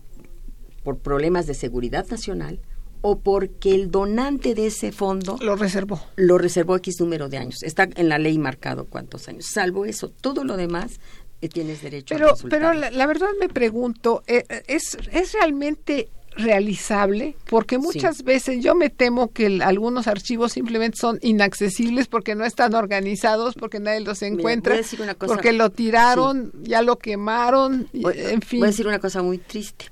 [0.84, 2.60] por problemas de seguridad nacional
[3.02, 6.02] o porque el donante de ese fondo lo reservó.
[6.16, 7.64] Lo reservó X número de años.
[7.64, 9.46] Está en la ley marcado cuántos años.
[9.54, 11.00] Salvo eso, todo lo demás
[11.42, 17.36] eh, tienes derecho pero, a Pero la, verdad me pregunto, eh, ¿es, ¿es realmente realizable,
[17.50, 22.76] porque muchas veces yo me temo que algunos archivos simplemente son inaccesibles porque no están
[22.76, 24.80] organizados, porque nadie los encuentra,
[25.26, 28.60] porque lo tiraron, ya lo quemaron, en fin.
[28.60, 29.86] Voy a decir una cosa muy triste.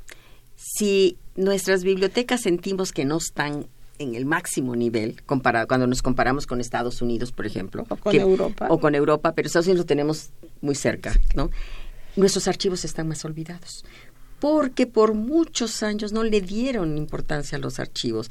[0.55, 6.47] Si nuestras bibliotecas sentimos que no están en el máximo nivel comparado cuando nos comparamos
[6.47, 9.85] con Estados Unidos, por ejemplo, o con Europa, o con Europa, pero Estados Unidos lo
[9.85, 10.29] tenemos
[10.61, 11.49] muy cerca, ¿no?
[12.15, 13.83] Nuestros archivos están más olvidados
[14.45, 18.29] porque por muchos años no le dieron importancia a los archivos.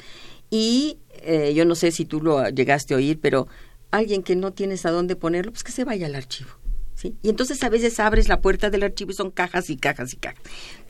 [0.49, 3.49] Y eh, yo no sé si tú lo llegaste a oír, pero
[3.91, 6.51] alguien que no tienes a dónde ponerlo, pues que se vaya al archivo.
[6.95, 7.17] ¿sí?
[7.21, 10.17] Y entonces a veces abres la puerta del archivo y son cajas y cajas y
[10.19, 10.41] cajas.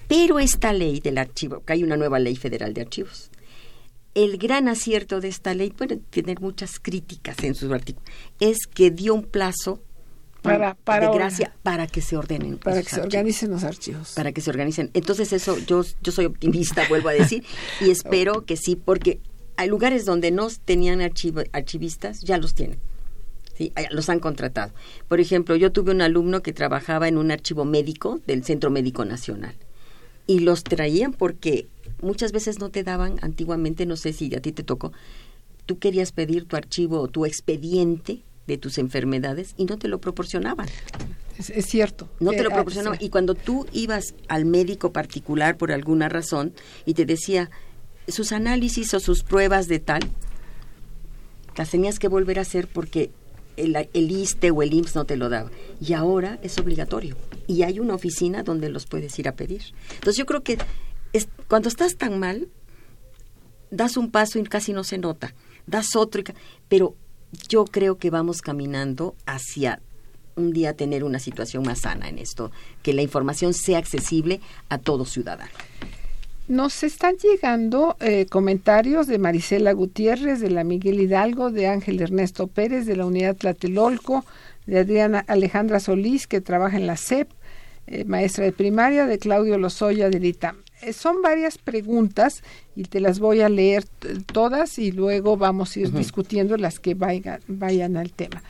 [0.08, 3.30] Pero esta ley del archivo, que hay una nueva ley federal de archivos,
[4.12, 8.10] el gran acierto de esta ley, puede tener muchas críticas en sus artículos,
[8.40, 9.80] es que dio un plazo
[10.44, 14.12] para, para de gracia para que se ordenen para que se organicen los archivos.
[14.14, 14.90] Para que se organicen.
[14.94, 17.44] Entonces eso yo yo soy optimista vuelvo a decir
[17.80, 19.20] y espero que sí porque
[19.56, 22.78] hay lugares donde no tenían archivistas ya los tienen
[23.56, 23.72] ¿sí?
[23.90, 24.72] los han contratado.
[25.08, 29.04] Por ejemplo yo tuve un alumno que trabajaba en un archivo médico del Centro Médico
[29.04, 29.54] Nacional
[30.26, 31.66] y los traían porque
[32.00, 34.92] muchas veces no te daban antiguamente no sé si a ti te tocó
[35.66, 40.00] tú querías pedir tu archivo o tu expediente de tus enfermedades y no te lo
[40.00, 40.68] proporcionaban.
[41.38, 42.08] Es, cierto.
[42.20, 42.98] No te lo eh, proporcionaban.
[43.00, 46.52] Y cuando tú ibas al médico particular por alguna razón
[46.84, 47.50] y te decía
[48.06, 50.02] sus análisis o sus pruebas de tal,
[51.56, 53.10] las tenías que volver a hacer porque
[53.56, 55.50] el, el ISTE o el IMSS no te lo daba.
[55.80, 57.16] Y ahora es obligatorio.
[57.46, 59.62] Y hay una oficina donde los puedes ir a pedir.
[59.94, 60.58] Entonces yo creo que
[61.12, 62.48] es, cuando estás tan mal,
[63.70, 65.34] das un paso y casi no se nota.
[65.66, 66.24] Das otro, y,
[66.68, 66.96] pero
[67.48, 69.80] yo creo que vamos caminando hacia
[70.36, 72.50] un día tener una situación más sana en esto,
[72.82, 75.52] que la información sea accesible a todo ciudadano.
[76.46, 82.48] Nos están llegando eh, comentarios de Marisela Gutiérrez, de la Miguel Hidalgo, de Ángel Ernesto
[82.48, 84.26] Pérez, de la Unidad Tlatelolco,
[84.66, 87.30] de Adriana Alejandra Solís, que trabaja en la CEP,
[87.86, 90.63] eh, maestra de primaria, de Claudio Lozoya, de ITAM.
[90.84, 92.42] Eh, son varias preguntas
[92.76, 93.84] y te las voy a leer
[94.32, 98.42] todas y luego vamos a ir discutiendo las que vayan, vayan al tema.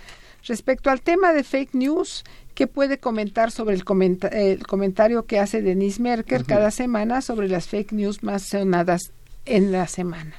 [0.47, 6.03] Respecto al tema de fake news, ¿qué puede comentar sobre el, comentario que hace Denise
[6.03, 9.13] Merker cada semana sobre las fake news más sonadas
[9.47, 10.35] en la semana?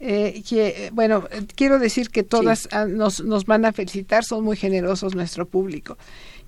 [0.00, 4.56] Eh, que, bueno, quiero decir que todas ah, nos, nos van a felicitar, son muy
[4.56, 5.96] generosos nuestro público.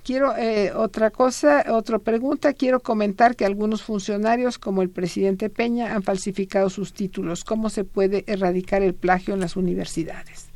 [0.05, 2.53] Quiero eh, otra cosa, otra pregunta.
[2.53, 7.43] Quiero comentar que algunos funcionarios, como el presidente Peña, han falsificado sus títulos.
[7.43, 10.49] ¿Cómo se puede erradicar el plagio en las universidades?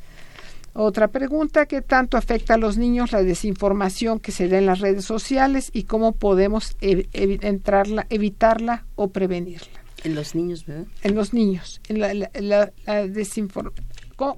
[0.72, 4.78] Otra pregunta, ¿qué tanto afecta a los niños la desinformación que se da en las
[4.78, 9.82] redes sociales y cómo podemos entrarla, evitarla o prevenirla?
[10.04, 10.86] En los niños, ¿verdad?
[11.02, 11.80] En los niños.
[11.88, 12.72] En la, la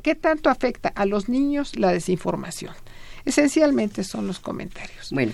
[0.02, 2.72] ¿Qué tanto afecta a los niños la desinformación?
[3.24, 5.10] Esencialmente son los comentarios.
[5.10, 5.32] Bueno.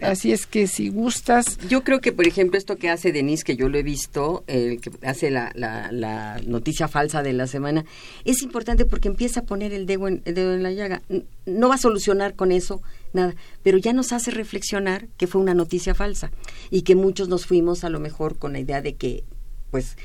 [0.00, 1.58] Así es que si gustas...
[1.68, 4.80] Yo creo que, por ejemplo, esto que hace Denise, que yo lo he visto, el
[4.80, 7.84] que hace la, la, noticia falsa de la semana,
[8.24, 11.02] es importante porque empieza a poner el dedo, en, el dedo en la llaga.
[11.44, 12.80] No va a solucionar con eso
[13.12, 16.30] nada, pero ya nos hace reflexionar que fue una noticia falsa
[16.70, 19.24] y que muchos nos fuimos a lo mejor con la idea de que,
[19.70, 19.96] pues,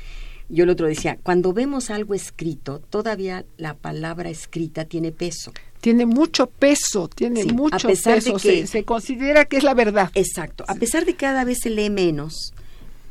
[0.50, 5.52] yo el otro decía, cuando vemos algo escrito, todavía la palabra escrita tiene peso
[5.84, 10.10] tiene mucho peso, tiene mucho peso, se, se, considera que es la verdad.
[10.14, 12.54] Exacto, a pesar de que cada vez se lee menos,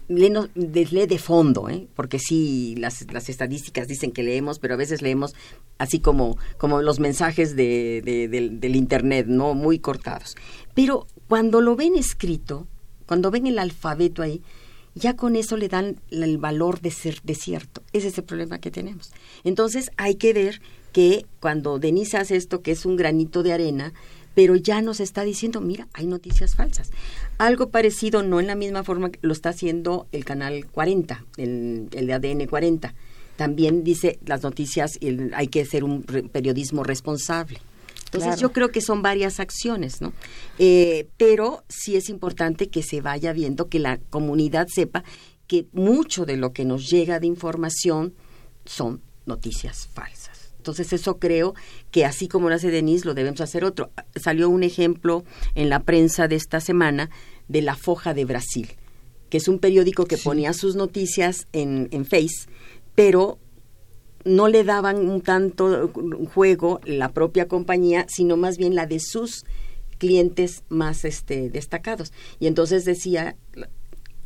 [0.07, 1.88] lee, lee de fondo, ¿eh?
[1.95, 5.36] porque sí, las, las, estadísticas dicen que leemos, pero a veces leemos
[5.77, 9.54] así como, como los mensajes de, del, del Internet, ¿no?
[9.54, 10.35] Muy cortados.
[10.73, 12.65] Pero cuando lo ven escrito,
[13.06, 14.41] cuando ven el alfabeto ahí,
[14.95, 17.83] ya con eso le dan el valor de ser de cierto.
[17.93, 19.12] Ese es el problema que tenemos.
[19.43, 20.60] Entonces hay que ver
[20.94, 23.94] que cuando Denise hace esto, que es un granito de arena,
[24.35, 26.91] pero ya nos está diciendo, mira, hay noticias falsas.
[27.37, 32.13] Algo parecido, no en la misma forma, lo está haciendo el canal 40, el, de
[32.13, 32.94] ADN 40.
[33.35, 35.00] También dice las noticias,
[35.33, 37.60] hay que hacer un periodismo responsable.
[38.06, 40.13] Entonces yo creo que son varias acciones, ¿no?
[40.60, 45.04] Eh, pero sí es importante que se vaya viendo, que la comunidad sepa
[45.48, 48.13] que mucho de lo que nos llega de información
[48.65, 50.23] son noticias falsas.
[50.63, 51.55] Entonces eso creo
[51.91, 53.91] que así como lo hace Denise, lo debemos hacer otro.
[54.15, 57.09] Salió un ejemplo en la prensa de esta semana
[57.49, 58.69] de la foja de Brasil
[59.29, 62.47] que es un periódico que ponía sus noticias en, en Face,
[62.93, 63.39] pero
[64.25, 65.91] no le daban un tanto
[66.35, 69.43] juego la propia compañía, sino más bien la de sus
[69.97, 72.13] clientes más este, destacados.
[72.39, 73.35] Y entonces decía,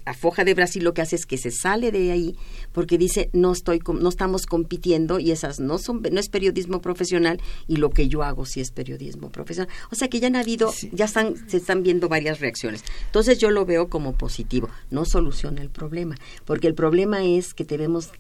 [0.08, 2.38] la Foja de Brasil lo que hace es que se sale de ahí
[2.72, 7.41] porque dice no estoy no estamos compitiendo y esas no son no es periodismo profesional
[7.68, 9.70] y lo que yo hago sí es periodismo profesional.
[9.91, 12.86] O sea que ya han habido ya están se están viendo varias reacciones.
[13.08, 17.66] Entonces yo lo veo como positivo, no soluciona el problema, porque el problema es que
[17.66, 18.12] tenemos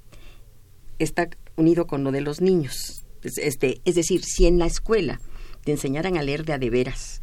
[0.99, 3.05] está unido con lo de los niños.
[3.23, 5.21] Este, es decir, si en la escuela
[5.63, 7.21] te enseñaran a leer de a de veras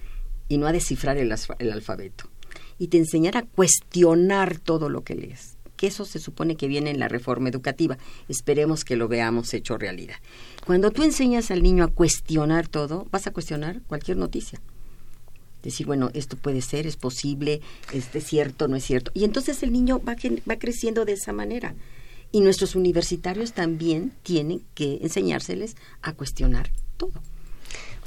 [0.49, 2.31] y no a descifrar el, el alfabeto,
[2.79, 5.57] y te enseñara a cuestionar todo lo que lees.
[5.77, 7.99] Que eso se supone que viene en la reforma educativa.
[8.29, 10.17] Esperemos que lo veamos hecho realidad.
[10.67, 14.61] Cuando tú enseñas al niño a cuestionar todo, vas a cuestionar cualquier noticia.
[15.63, 17.61] Decir, bueno, esto puede ser, es posible,
[17.93, 19.11] es cierto, no es cierto.
[19.15, 20.15] Y entonces el niño va,
[20.49, 21.75] va creciendo de esa manera.
[22.31, 27.23] Y nuestros universitarios también tienen que enseñárseles a cuestionar todo.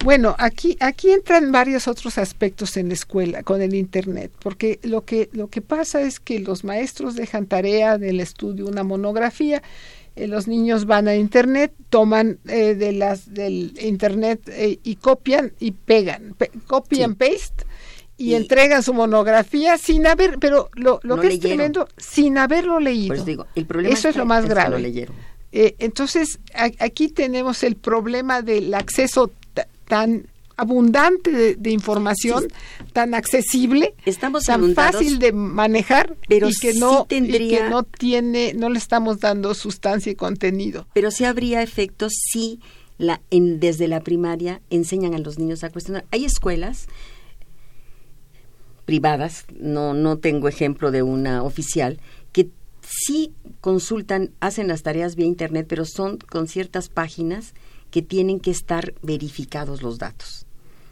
[0.04, 5.04] Bueno, aquí, aquí entran varios otros aspectos en la escuela con el Internet, porque lo
[5.06, 9.64] que, lo que pasa es que los maestros dejan tarea del estudio una monografía,
[10.16, 15.54] eh, los niños van a Internet, toman eh, de las, del Internet eh, y copian
[15.60, 16.36] y pegan,
[16.68, 17.66] copian, paste
[18.18, 23.10] y, entregan su monografía sin haber, pero lo, lo que es tremendo, sin haberlo leído.
[23.10, 24.80] Pues digo, el problema Eso es, lo más grave.
[24.80, 25.16] leyeron.
[25.52, 26.40] entonces,
[26.80, 29.32] aquí tenemos el problema del acceso
[29.88, 30.28] tan
[30.58, 32.48] abundante de, información,
[32.92, 38.70] tan accesible, estamos tan fácil de manejar pero y que no que no tiene no
[38.70, 40.88] le estamos dando sustancia y contenido.
[40.94, 42.60] Pero sí habría efectos si
[42.98, 46.06] la en, desde la primaria enseñan a los niños a cuestionar.
[46.10, 46.88] Hay escuelas
[48.86, 52.00] privadas, no no tengo ejemplo de una oficial
[52.32, 52.50] que
[52.82, 53.32] sí
[53.62, 57.54] consultan, hacen las tareas vía internet, pero son con ciertas páginas
[57.98, 60.46] que tienen que estar verificados los datos.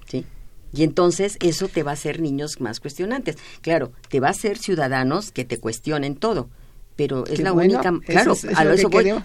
[0.09, 0.25] ¿sí?
[0.73, 3.37] Y entonces eso te va a hacer niños más cuestionantes.
[3.61, 6.49] Claro, te va a hacer ciudadanos que te cuestionen todo,
[6.95, 8.35] pero es la única, claro,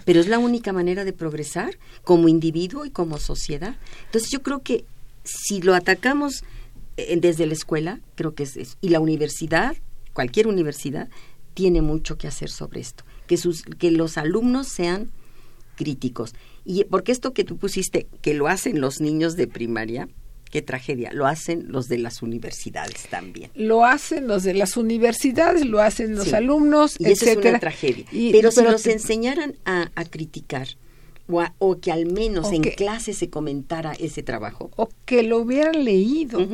[0.05, 3.75] pero es la única manera de progresar como individuo y como sociedad.
[4.05, 4.85] Entonces yo creo que
[5.23, 6.43] si lo atacamos
[6.97, 8.77] eh, desde la escuela, creo que es eso.
[8.81, 9.75] Y la universidad,
[10.13, 11.09] cualquier universidad,
[11.55, 13.03] tiene mucho que hacer sobre esto.
[13.25, 15.09] Que, sus, que los alumnos sean
[15.75, 16.35] críticos.
[16.65, 20.07] Y porque esto que tú pusiste, que lo hacen los niños de primaria,
[20.51, 23.49] qué tragedia, lo hacen los de las universidades también.
[23.55, 28.05] Lo hacen los de las universidades, lo hacen los alumnos, y Eso es una tragedia.
[28.31, 30.67] pero, si los enseñaran a, criticar,
[31.59, 34.69] o, que al menos en clase se comentara ese trabajo.
[34.75, 36.45] O que lo hubieran leído,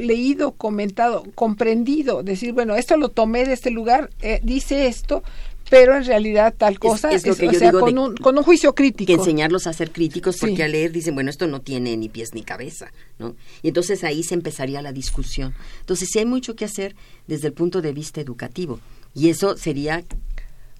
[0.00, 5.24] leído, comentado, comprendido, decir, bueno, esto lo tomé de este lugar, eh, dice esto,
[5.72, 8.74] pero en realidad tal cosa es, lo que yo digo con, un, con un juicio
[8.74, 9.06] crítico.
[9.06, 12.34] Que enseñarlos a ser críticos porque al leer dicen, bueno, esto no tiene ni pies
[12.34, 13.36] ni cabeza, ¿no?
[13.62, 15.54] Y entonces ahí se empezaría la discusión.
[15.80, 16.94] Entonces sí hay mucho que hacer
[17.26, 18.80] desde el punto de vista educativo
[19.14, 20.04] y eso sería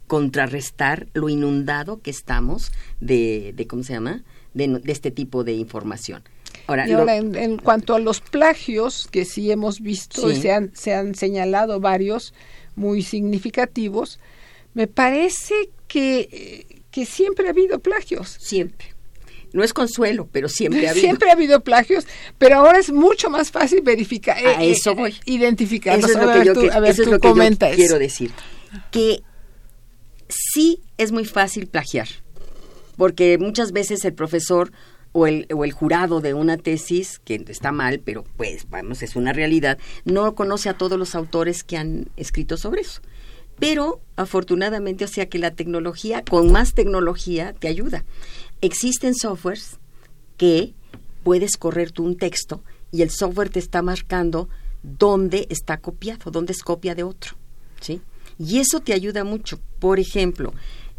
[0.08, 2.70] contrarrestar lo inundado que estamos
[3.00, 4.22] de, de ¿cómo se llama?
[4.52, 6.22] De, este tipo de información.
[6.66, 10.70] Ahora, y ahora en, cuanto a los plagios, que sí hemos visto y se han,
[10.74, 12.34] se han señalado varios
[12.76, 14.20] muy significativos,
[14.74, 18.36] me parece que, que siempre ha habido plagios.
[18.40, 18.94] Siempre.
[19.52, 21.04] No es consuelo, pero siempre ha habido.
[21.04, 22.06] Siempre ha habido plagios,
[22.38, 24.38] pero ahora es mucho más fácil verificar.
[24.38, 25.14] A eh, eso voy.
[25.26, 26.10] Identificarlos.
[26.10, 28.32] Eso es lo que yo, eso es lo que yo quiero decir.
[28.90, 29.22] Que
[30.28, 32.08] sí es muy fácil plagiar,
[32.96, 34.72] porque muchas veces el profesor
[35.12, 39.14] o el, o el jurado de una tesis, que está mal, pero pues vamos, es
[39.14, 43.02] una realidad, no conoce a todos los autores que han escrito sobre eso.
[43.62, 48.04] Pero afortunadamente, o sea que la tecnología, con más tecnología, te ayuda.
[48.60, 49.78] Existen softwares
[50.36, 50.74] que
[51.22, 54.48] puedes correr tú un texto y el software te está marcando
[54.82, 57.36] dónde está copiado, dónde es copia de otro.
[57.80, 58.00] ¿sí?
[58.36, 59.60] Y eso te ayuda mucho.
[59.78, 60.52] Por ejemplo,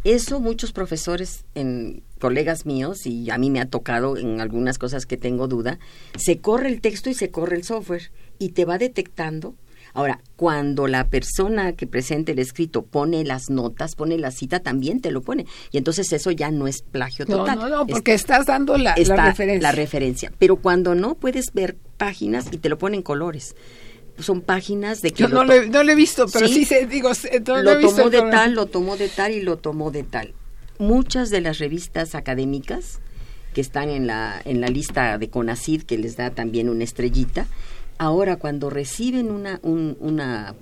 [0.05, 5.05] eso muchos profesores, en, colegas míos, y a mí me ha tocado en algunas cosas
[5.05, 5.80] que tengo duda,
[6.16, 8.09] se corre el texto y se corre el software
[8.39, 9.53] y te va detectando
[9.94, 15.02] Ahora, cuando la persona que presenta el escrito pone las notas, pone la cita, también
[15.02, 15.46] te lo pone.
[15.72, 17.58] Y entonces eso ya no es plagio total.
[17.58, 19.62] No, no, no, porque estás dando la, referencia.
[19.62, 20.32] La referencia.
[20.39, 23.56] Pero cuando no, puedes ver páginas y te lo ponen colores
[24.20, 25.24] son páginas de que...
[25.24, 27.10] Yo no, lo, he visto, pero sí, se, digo,
[27.48, 30.34] lo, tomó de tal, lo tomó de tal y lo tomó de tal.
[30.78, 33.00] Muchas de las revistas académicas
[33.54, 37.48] que están en la, en la lista de CONACID, que les da también una estrellita,
[37.98, 40.56] Ahora, cuando reciben una, una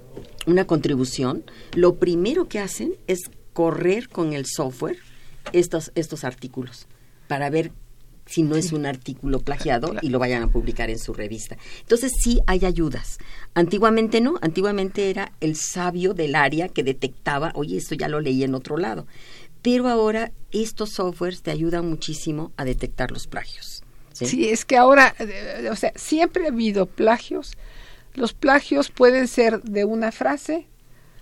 [0.46, 3.20] una contribución, lo primero que hacen es
[3.54, 4.98] correr con el software
[5.54, 6.88] estos, estos artículos
[7.28, 7.72] para ver
[8.26, 11.58] si no es un artículo plagiado y lo vayan a publicar en su revista.
[11.82, 13.18] Entonces sí hay ayudas.
[13.56, 18.44] Antiguamente no, antiguamente era el sabio del área que detectaba, oye, esto ya lo leí
[18.44, 19.06] en otro lado.
[19.62, 23.70] Pero ahora estos softwares te ayudan muchísimo a detectar los plagios.
[24.26, 27.57] Sí, es que ahora, eh, o sea, siempre ha habido plagios.
[28.13, 30.67] Los plagios pueden ser de una frase,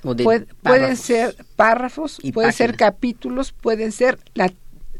[0.01, 4.51] pueden ser párrafos, pueden ser capítulos, pueden ser la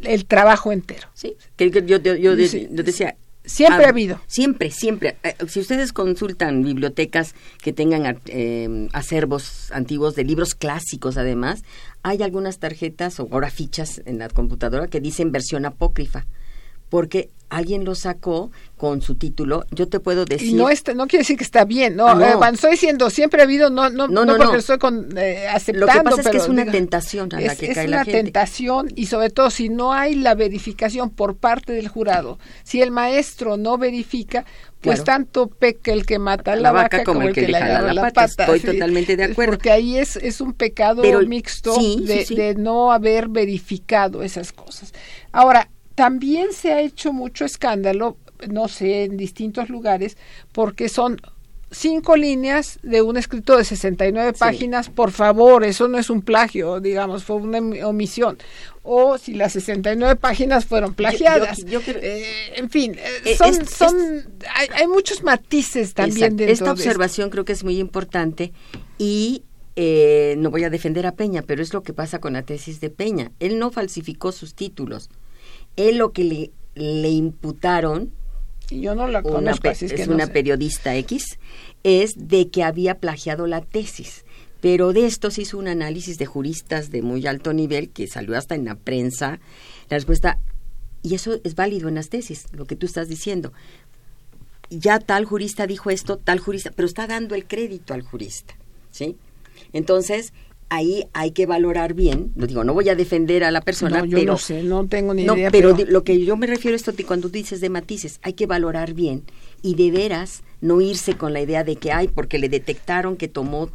[0.02, 1.08] el trabajo entero.
[1.14, 4.22] Sí, que, yo, yo, decía, Siempre ha habido.
[4.28, 5.18] Siempre, siempre.
[5.24, 11.64] Eh, si ustedes consultan bibliotecas que tengan eh, acervos antiguos de libros clásicos, además,
[12.04, 16.26] hay algunas tarjetas o ahora fichas en la computadora que dicen versión apócrifa
[16.90, 20.56] porque alguien lo sacó con su título, yo te puedo decir...
[20.56, 23.44] no, está, no quiere decir que está bien, no, ah, eh, estoy diciendo, siempre ha
[23.44, 25.88] habido, no, no, no, no porque estoy con, eh, aceptando...
[25.88, 28.12] Lo que pasa es que es una tentación a la que cae la gente.
[28.12, 32.40] Es una tentación y sobre todo si no hay la verificación por parte del jurado,
[32.64, 34.46] si el maestro no verifica,
[34.82, 38.02] pues tanto peca el que mata la, la vaca, como el que, le agarra la,
[38.14, 38.26] pata.
[38.26, 39.52] Estoy totalmente de acuerdo.
[39.52, 44.94] Porque ahí es, es un pecado mixto de, de no haber verificado esas cosas.
[45.34, 45.70] Ahora,
[46.00, 48.16] también se ha hecho mucho escándalo,
[48.48, 50.16] no sé, en distintos lugares,
[50.54, 51.20] porque son
[51.72, 56.80] cinco líneas de un escrito de 69 páginas, por favor, eso no es un plagio,
[56.80, 58.38] digamos, fue una omisión.
[58.82, 61.66] O si las 69 páginas fueron plagiadas.
[61.68, 63.96] Eh, en fin, eh, eh, son, son
[64.56, 68.54] hay, muchos matices también dentro Esta observación creo que es muy importante
[68.98, 69.44] y
[69.76, 72.90] no voy a defender a Peña, pero es lo que pasa con la tesis de
[72.90, 73.34] Peña.
[73.42, 75.10] Él no falsificó sus títulos
[75.80, 78.12] él lo que le, le imputaron,
[78.70, 81.40] yo no la conozco, es, una periodista X,
[81.84, 84.26] es de que había plagiado la tesis.
[84.62, 88.38] Pero de esto se hizo un análisis de juristas de muy alto nivel que salió
[88.38, 89.40] hasta en la prensa.
[89.90, 90.38] La respuesta,
[91.02, 93.54] y eso es válido en las tesis, lo que tú estás diciendo.
[94.70, 98.54] Ya tal jurista dijo esto, tal jurista, pero está dando el crédito al jurista,
[98.92, 99.18] ¿sí?
[99.74, 100.34] Entonces,
[100.70, 104.06] ahí hay que valorar bien, lo digo, no voy a defender a la persona, no,
[104.06, 105.52] yo pero no sé, no tengo ni idea.
[105.52, 108.94] Pero, lo que yo me refiero a esto cuando dices de matices, hay que valorar
[108.94, 109.24] bien
[109.62, 113.28] y de veras no irse con la idea de que hay porque le detectaron que
[113.28, 113.70] tomó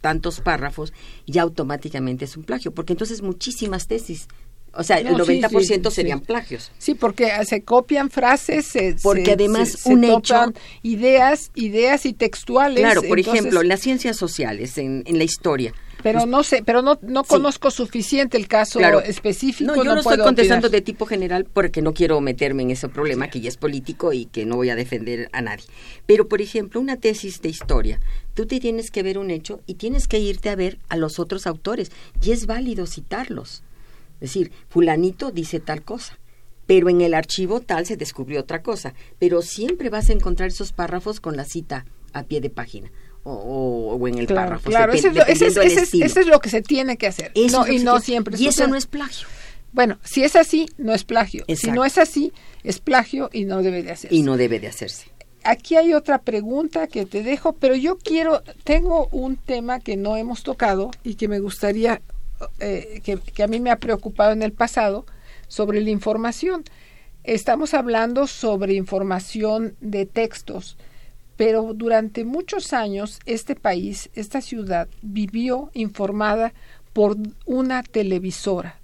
[0.00, 0.92] tantos párrafos,
[1.26, 4.28] ya automáticamente es un plagio, porque entonces muchísimas tesis
[4.76, 6.70] o sea, el 90% serían plagios.
[6.78, 10.52] Sí, porque se copian frases, se, porque además un hecho
[10.82, 12.80] ideas, ideas y textuales.
[12.80, 15.72] Claro, por ejemplo, en las ciencias sociales, en, en la historia,
[16.06, 19.74] pero pues no sé, pero no, no conozco suficiente el caso específico.
[19.74, 23.28] No, yo no, estoy contestando de tipo general porque no quiero meterme en ese problema
[23.28, 25.64] que ya es político y que no voy a defender a nadie.
[26.06, 28.00] Pero, por ejemplo, una tesis de historia,
[28.34, 31.18] tú te tienes que ver un hecho y tienes que irte a ver a los
[31.18, 31.90] otros autores
[32.22, 33.64] y es válido citarlos.
[34.16, 36.18] Es decir, fulanito dice tal cosa
[36.66, 38.92] pero en el archivo tal se descubrió otra cosa.
[39.20, 42.90] Pero siempre vas a encontrar esos párrafos con la cita a pie de página
[43.22, 44.70] o, en el párrafo.
[44.70, 47.32] Claro, eso es, lo que se tiene que hacer.
[47.34, 48.36] y no siempre.
[48.38, 49.26] Y eso no es plagio.
[49.72, 51.44] Bueno, si es así, no es plagio.
[51.54, 54.14] Si no es así, es plagio y no debe de hacerse.
[54.14, 55.06] Y no debe de hacerse.
[55.44, 60.16] Aquí hay otra pregunta que te dejo, pero yo quiero, tengo un tema que no
[60.16, 62.00] hemos tocado y que me gustaría,
[62.60, 65.06] eh, que, que a mí me ha preocupado en el pasado,
[65.48, 66.64] sobre la información.
[67.24, 70.76] Estamos hablando sobre información de textos
[71.36, 76.54] pero durante muchos años este país, esta ciudad, vivió informada
[76.92, 78.80] por una televisora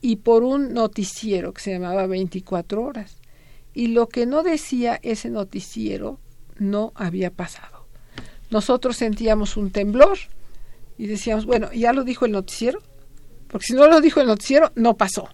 [0.00, 3.16] y por un noticiero que se llamaba 24 horas.
[3.74, 6.20] Y lo que no decía ese noticiero
[6.58, 7.86] no había pasado.
[8.50, 10.18] Nosotros sentíamos un temblor
[11.00, 12.82] y decíamos, bueno, ¿ya lo dijo el noticiero?
[13.48, 15.30] Porque si no lo dijo el noticiero, no pasó.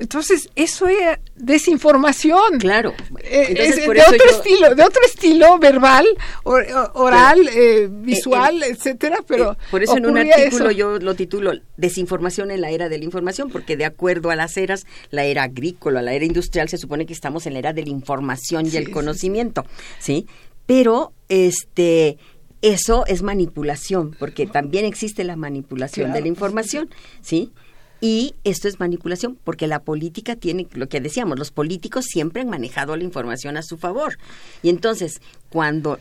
[0.00, 2.58] Entonces, eso era desinformación.
[2.58, 2.94] Claro.
[3.22, 6.04] Eh, de otro estilo, de otro estilo verbal,
[6.42, 12.50] oral, eh, visual, eh, etcétera, pero por eso en un artículo yo lo titulo Desinformación
[12.50, 16.02] en la era de la información, porque de acuerdo a las eras, la era agrícola,
[16.02, 18.90] la era industrial, se supone que estamos en la era de la información y el
[18.90, 19.64] conocimiento,
[20.00, 20.26] ¿sí?
[20.66, 22.18] Pero este
[22.64, 26.88] eso es manipulación, porque también existe la manipulación de la información,
[27.20, 27.52] ¿sí?
[28.00, 32.48] Y esto es manipulación, porque la política tiene, lo que decíamos, los políticos siempre han
[32.48, 34.16] manejado la información a su favor.
[34.62, 35.98] Y entonces, cuando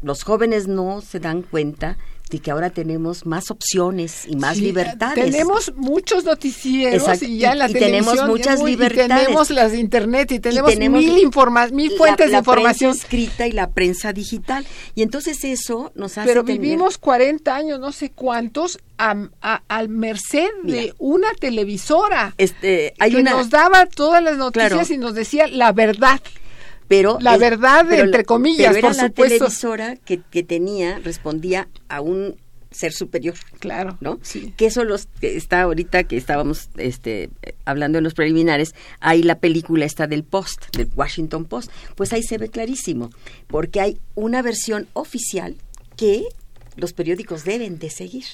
[0.00, 1.98] los jóvenes no se dan cuenta
[2.30, 5.24] de que ahora tenemos más opciones y más libertades.
[5.30, 9.22] Tenemos muchos noticieros y ya en la y, televisión tenemos muchas muy, libertades.
[9.22, 12.90] Y tenemos las de internet y tenemos, mil, informa mil fuentes la, de información.
[12.90, 14.66] La prensa escrita y la prensa digital.
[14.94, 16.60] Y entonces eso nos hace Pero tener...
[16.60, 20.80] vivimos 40 años, no sé cuántos, a, a, al merced Mira.
[20.80, 23.32] de una televisora Este, hay que una...
[23.32, 24.94] nos daba todas las noticias Claro.
[24.94, 26.20] y nos decía la verdad.
[26.98, 29.38] Pero La es- verdad, pero entre la- comillas, pero era por la supuesto.
[29.38, 32.36] televisora que, que tenía respondía a un
[32.70, 33.96] ser superior Claro.
[34.00, 34.18] ¿no?
[34.22, 34.52] Sí.
[34.56, 37.30] Que eso los que está ahorita que estábamos este
[37.64, 42.22] hablando en los preliminares, hay la película esta del Post, del Washington Post, pues ahí
[42.24, 43.10] se ve clarísimo,
[43.46, 45.54] porque hay una versión oficial
[45.96, 46.24] que
[46.76, 48.24] los periódicos deben de seguir.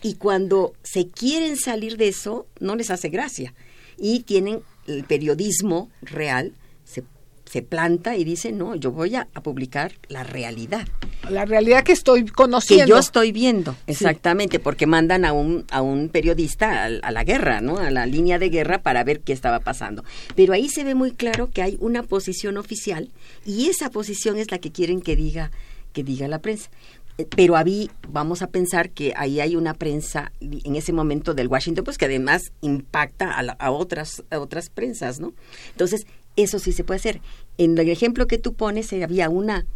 [0.00, 3.52] Y cuando se quieren salir de eso, no les hace gracia.
[3.98, 6.52] Y tienen el periodismo real,
[6.84, 7.02] se,
[7.50, 10.86] se planta y dice, no, yo voy a, a publicar la realidad
[11.30, 12.84] La realidad que estoy conociendo.
[12.84, 17.24] que yo estoy viendo, exactamente, porque mandan a un, a un periodista a, a la
[17.24, 17.78] guerra, ¿no?
[17.78, 20.04] A la línea de guerra para ver qué estaba pasando.
[20.36, 23.10] Pero ahí se ve muy claro que hay una posición oficial
[23.46, 25.50] y esa posición es la que quieren que diga,
[25.92, 26.70] que diga la prensa.
[27.16, 31.48] Eh, Pero ahí vamos a pensar que ahí hay una prensa en ese momento del
[31.48, 35.32] Washington, pues que además impacta a, la- a otras, a otras prensas, ¿no?
[35.72, 36.06] Entonces,
[36.42, 37.20] eso sí se puede hacer.
[37.56, 39.66] En el ejemplo que tú pones, eh, había una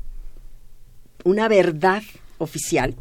[1.24, 2.02] una verdad
[2.38, 2.96] oficial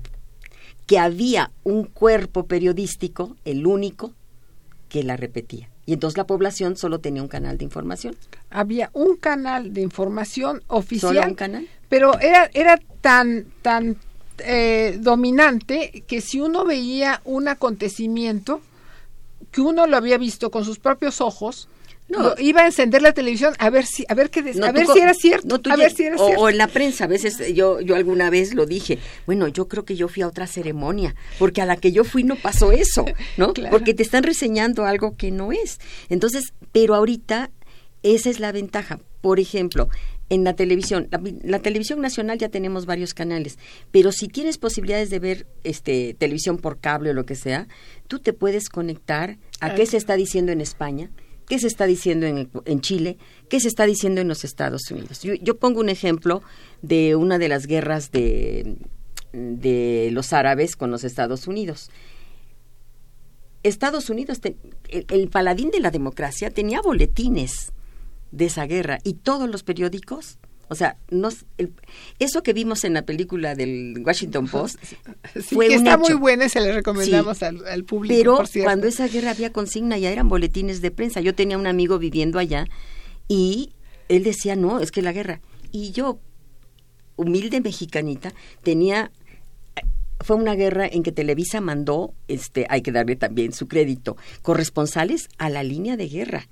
[0.86, 4.14] que había un cuerpo periodístico, el único,
[4.90, 5.70] que la repetía.
[5.86, 8.16] Y entonces la población solo tenía un canal de información.
[8.50, 11.16] Había un canal de información oficial.
[11.16, 11.68] ¿Solo un canal?
[11.88, 13.98] Pero era, era tan, tan
[14.40, 18.62] eh, dominante que si uno veía un acontecimiento
[19.52, 21.68] que uno lo había visto con sus propios ojos,
[22.20, 22.34] No.
[22.40, 25.00] iba a encender la televisión a ver si, a ver qué, No, a ver si
[25.00, 26.42] era cierto, no, tú a lle- ver si era o, cierto.
[26.44, 29.86] o en la prensa, a veces yo, yo alguna vez lo dije, bueno, yo creo
[29.86, 33.06] que yo fui a otra ceremonia, porque a la que yo fui no pasó eso,
[33.38, 33.54] ¿no?
[33.54, 33.72] Claro.
[33.72, 35.80] Porque te están reseñando algo que no es.
[36.10, 37.52] Entonces, pero ahorita
[38.04, 39.00] esa es la ventaja.
[39.22, 39.88] Por ejemplo,
[40.30, 43.60] en la televisión, la, la televisión nacional ya tenemos varios canales,
[43.92, 47.68] pero si tienes posibilidades de ver este televisión por cable o lo que sea,
[48.08, 51.12] tú te puedes conectar a qué se está diciendo en España,
[51.52, 53.18] qué se está diciendo en, Chile,
[53.50, 55.20] qué se está diciendo en los Estados Unidos.
[55.22, 56.42] Yo, pongo un ejemplo
[56.82, 58.78] de una de las guerras de,
[59.34, 61.90] de los árabes con los Estados Unidos.
[63.64, 64.40] Estados Unidos,
[64.88, 67.74] el paladín de la democracia tenía boletines
[68.32, 70.38] de esa guerra y todos los periódicos,
[70.72, 71.74] o sea, nos, el-
[72.20, 74.78] eso que vimos en la película del Washington Post
[75.36, 76.00] Sí, fue que un está hecho.
[76.00, 77.46] muy buena y se le recomendamos Sí.
[77.46, 78.16] al, al público.
[78.18, 78.68] Pero por cierto.
[78.68, 81.20] cuando esa guerra había consigna ya eran boletines de prensa.
[81.20, 82.66] Yo tenía un amigo viviendo allá
[83.28, 83.74] y
[84.08, 85.42] él decía, no, es que la guerra.
[85.74, 86.20] Y yo,
[87.18, 89.12] humilde mexicanita, tenía...
[90.24, 95.28] Fue una guerra en que Televisa mandó, este, hay que darle también su crédito, corresponsales
[95.40, 96.48] a la línea de guerra.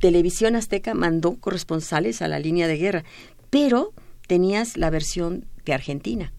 [0.00, 3.04] Televisión Azteca mandó corresponsales a la línea de guerra,
[3.50, 3.92] pero
[4.26, 6.32] tenías la versión de Argentina,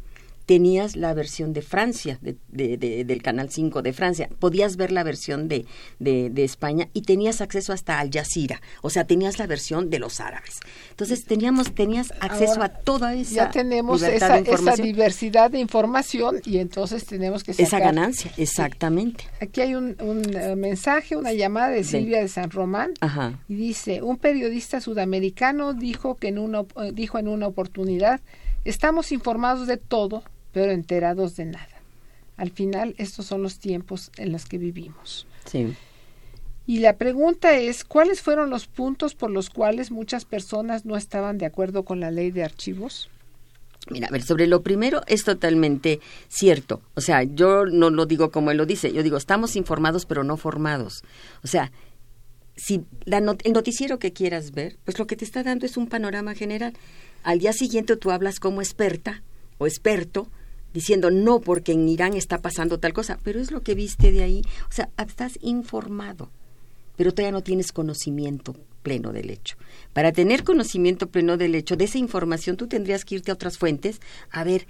[0.45, 4.91] tenías la versión de Francia, de- de- de- del Canal 5 de Francia, podías ver
[4.91, 5.65] la versión de,
[5.99, 10.19] de- España y tenías acceso hasta Al Jazeera, o sea, tenías la versión de los
[10.19, 10.59] árabes.
[10.91, 16.41] Entonces teníamos, tenías acceso Ahora, a toda esa ya tenemos esa, esa diversidad de información
[16.45, 19.23] y entonces tenemos que sacar esa ganancia, exactamente.
[19.41, 21.83] Aquí hay un, un, eh, mensaje, una llamada de.
[21.83, 23.39] Silvia de San Román Ajá.
[23.47, 28.21] y dice, un periodista sudamericano dijo que en una eh, dijo en una oportunidad,
[28.65, 30.23] estamos informados de todo,
[30.55, 31.67] pero enterados de nada.
[32.37, 35.27] Al final, estos son los tiempos en los que vivimos.
[35.43, 35.75] Sí.
[36.65, 41.37] Y la pregunta es, ¿cuáles fueron los puntos por los cuales muchas personas no estaban
[41.37, 43.09] de acuerdo con la ley de archivos?
[43.89, 45.99] Mira, a ver, sobre lo primero es totalmente
[46.29, 46.81] cierto.
[46.95, 50.23] O sea, yo no lo digo como él lo dice, yo digo, estamos informados pero
[50.23, 51.03] no formados.
[51.43, 51.71] O sea,
[52.55, 55.75] si la not- el noticiero que quieras ver, pues lo que te está dando es
[55.75, 56.73] un panorama general.
[57.23, 59.21] Al día siguiente tú hablas como experta
[59.57, 60.29] o experto
[60.75, 64.23] diciendo no porque en Irán está pasando tal cosa, pero es lo que viste de
[64.23, 64.41] ahí.
[64.69, 66.29] O sea, estás informado,
[66.97, 69.55] pero todavía no tienes conocimiento pleno del hecho.
[69.93, 73.57] Para tener conocimiento pleno del hecho, de esa información tú tendrías que irte a otras
[73.57, 74.67] fuentes a ver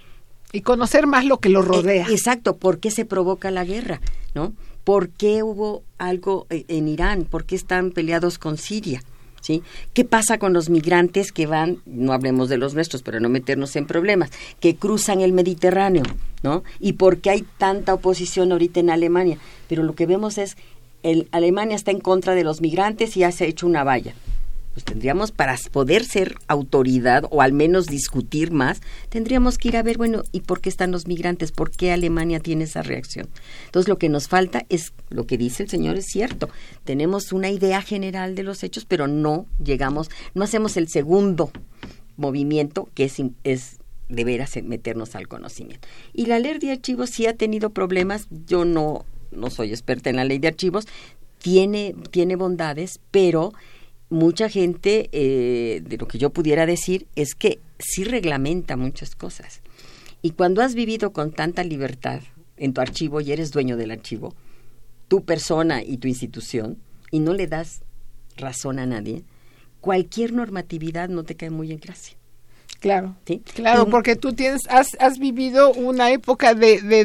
[0.53, 2.08] Y conocer más lo que lo rodea.
[2.08, 3.99] eh, exacto, ¿por qué se provoca la guerra?
[4.36, 4.53] ¿No?
[4.84, 7.26] ¿Por qué hubo algo eh, en Irán?
[7.26, 9.01] ¿Por qué están peleados con Siria?
[9.46, 9.62] ¿Sí?
[9.93, 13.76] ¿Qué pasa con los migrantes que van, no hablemos de los nuestros, pero no meternos
[13.76, 16.02] en problemas, que cruzan el Mediterráneo,
[16.41, 16.64] ¿no?
[16.80, 19.38] ¿Y por qué hay tanta oposición ahorita en Alemania?
[19.70, 20.58] Pero lo que vemos es,
[21.04, 24.16] el, Alemania está en contra de los migrantes y ya se ha hecho una valla.
[24.76, 29.84] Pues tendríamos, para poder ser autoridad o al menos discutir más, tendríamos que ir a
[29.84, 31.54] ver, bueno, ¿y por qué están los migrantes?
[31.54, 33.30] ¿Por qué Alemania tiene esa reacción?
[33.68, 36.50] Entonces lo que nos falta es, lo que dice el señor es cierto,
[36.84, 41.52] tenemos una idea general de los hechos, pero no llegamos, no hacemos el segundo
[42.18, 43.16] movimiento que es,
[43.46, 43.78] es
[44.10, 45.88] de veras meternos al conocimiento.
[46.12, 50.18] Y la ley de archivos sí ha tenido problemas, yo no, no soy experta en
[50.18, 50.86] la ley de archivos,
[51.38, 53.54] tiene, tiene bondades, pero
[54.16, 59.61] mucha gente, eh, de lo que yo pudiera decir, es que sí reglamenta muchas cosas.
[60.22, 62.22] Y cuando has vivido con tanta libertad
[62.55, 64.34] en tu archivo y eres dueño del archivo,
[65.09, 66.78] tu persona y tu institución,
[67.11, 67.82] y no le das
[68.38, 69.26] razón a nadie,
[69.82, 72.18] cualquier normatividad no te cae muy en gracia.
[72.80, 73.16] Claro,
[73.56, 77.04] claro, porque tú tienes, has, has vivido una época de de,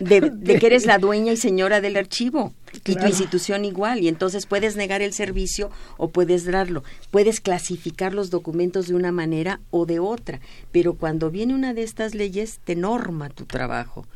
[0.00, 2.54] de, que eres la dueña y señora del archivo
[2.86, 8.14] y tu institución igual, y entonces puedes negar el servicio o puedes darlo, puedes clasificar
[8.14, 10.40] los documentos de una manera o de otra,
[10.70, 14.06] pero cuando viene una de estas leyes te norma tu trabajo.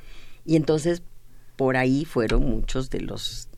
[0.45, 1.03] Y entonces
[1.57, 3.49] por ahí fueron muchos de los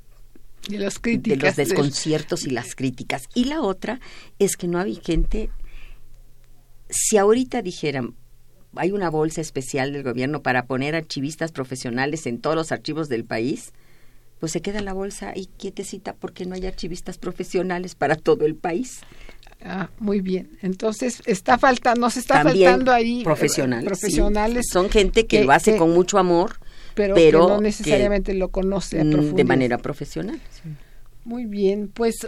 [0.68, 3.28] de, críticas, de los desconciertos y las críticas.
[3.34, 4.00] Y la otra
[4.38, 5.50] es que no había gente
[6.90, 8.14] si ahorita dijeran,
[8.74, 13.24] hay una bolsa especial del gobierno para poner archivistas profesionales en todos los archivos del
[13.24, 13.72] país,
[14.38, 18.54] pues se queda la bolsa ahí quietecita porque no hay archivistas profesionales para todo el
[18.54, 19.00] país.
[19.60, 20.56] Ah, muy bien.
[20.62, 23.84] Entonces está faltando, nos está faltando ahí eh, profesionales.
[23.84, 26.60] profesionales Son gente que, lo hace con mucho amor,
[26.94, 30.40] pero, que no necesariamente lo conoce a mm, de manera profesional.
[31.28, 32.26] Muy bien, pues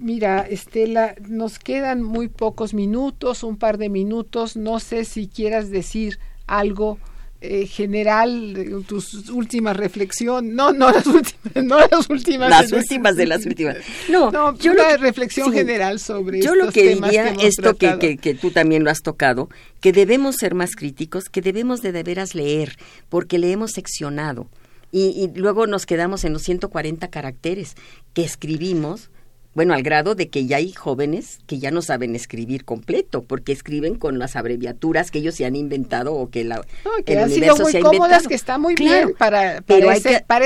[0.00, 4.56] mira, Estela, nos quedan muy pocos minutos, un par de minutos.
[4.56, 6.98] No sé si quieras decir algo
[7.40, 10.52] eh, general, tus últimas reflexiones.
[10.52, 12.50] No, no las últimas, no las últimas.
[12.50, 13.76] Las últimas de las últimas.
[14.08, 18.82] No, yo una reflexión general sobre Yo lo que diría, esto que, que, tú también
[18.82, 19.48] lo has tocado,
[19.80, 22.76] que debemos ser más críticos, que debemos de de veras leer,
[23.08, 24.48] porque le hemos seccionado
[24.92, 27.76] y, luego nos quedamos en los 140 caracteres
[28.12, 29.10] que escribimos
[29.52, 33.50] bueno, al grado de que ya hay jóvenes que ya no saben escribir completo, porque
[33.50, 36.64] escriben con las abreviaturas que ellos se han inventado o que, la,
[37.04, 39.96] que el universo se ha cómodas, que está muy bien para, para,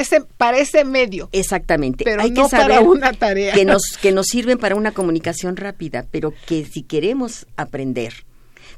[0.00, 1.28] ese, para, ese, medio.
[1.32, 2.02] Exactamente.
[2.02, 3.52] Pero hay no que saber para una tarea.
[3.52, 8.24] Que nos, que nos sirven para una comunicación rápida, pero que si queremos aprender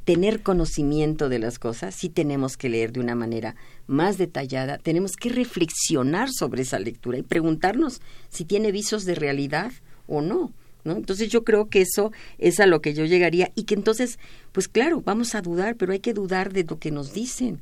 [0.07, 3.57] tener conocimiento de las cosas, sí tenemos que leer de una manera
[3.89, 9.73] más detallada, tenemos que reflexionar sobre esa lectura y preguntarnos si tiene visos de realidad
[10.07, 10.53] o no.
[10.85, 10.93] ¿No?
[10.93, 14.21] Entonces yo creo que eso es a lo que yo llegaría y que entonces,
[14.53, 17.61] pues claro, vamos a dudar, pero hay que dudar de lo que nos dicen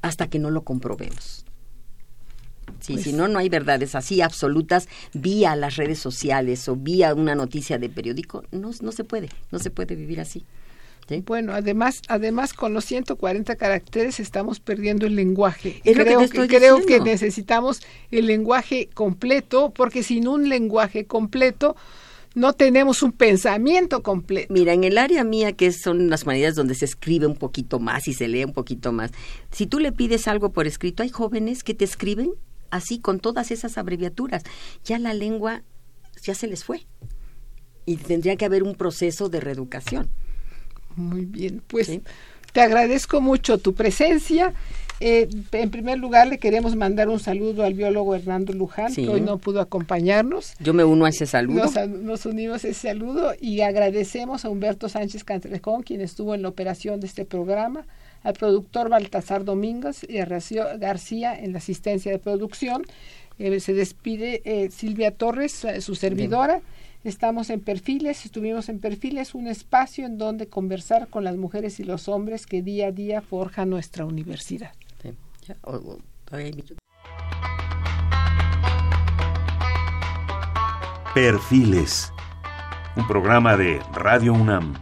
[0.00, 1.44] hasta que no lo comprobemos.
[2.80, 7.12] Sí, si pues no, no hay verdades así absolutas vía las redes sociales o vía
[7.12, 8.44] una noticia de periódico.
[8.50, 10.46] No, no se puede, no se puede vivir así.
[11.24, 15.80] Bueno, además, además con los 140 caracteres estamos perdiendo el lenguaje.
[15.84, 17.80] creo que, creo que necesitamos
[18.10, 21.76] el lenguaje completo, porque sin un lenguaje completo
[22.34, 24.52] no tenemos un pensamiento completo.
[24.52, 28.08] Mira, en el área mía, que son las maneras donde se escribe un poquito más
[28.08, 29.10] y se lee un poquito más,
[29.50, 32.32] si tú le pides algo por escrito, hay jóvenes que te escriben
[32.70, 34.42] así con todas esas abreviaturas.
[34.84, 35.62] Ya la lengua
[36.22, 36.86] ya se les fue.
[37.86, 40.10] Y tendría que haber un proceso de reeducación.
[40.96, 42.00] Muy bien, pues
[42.52, 44.54] te agradezco mucho tu presencia.
[44.98, 49.20] Eh, en primer lugar, le queremos mandar un saludo al biólogo Hernando Luján, que hoy
[49.20, 50.54] no pudo acompañarnos.
[50.58, 51.70] Yo me uno a ese saludo.
[51.86, 56.48] Nos, unimos a ese saludo y agradecemos a Humberto Sánchez Cantrejón, quien estuvo en la
[56.48, 57.84] operación de este programa,
[58.22, 62.84] al productor Baltasar Domínguez y a Rocío García en la asistencia de producción.
[63.38, 66.62] Eh, se despide eh, Silvia Torres, su servidora.
[67.06, 71.84] Estamos en Perfiles, estuvimos en Perfiles, un espacio en donde conversar con las mujeres y
[71.84, 74.72] los hombres que día a día forjan nuestra universidad.
[81.14, 82.12] Perfiles,
[82.96, 84.74] un programa de Radio UNAM.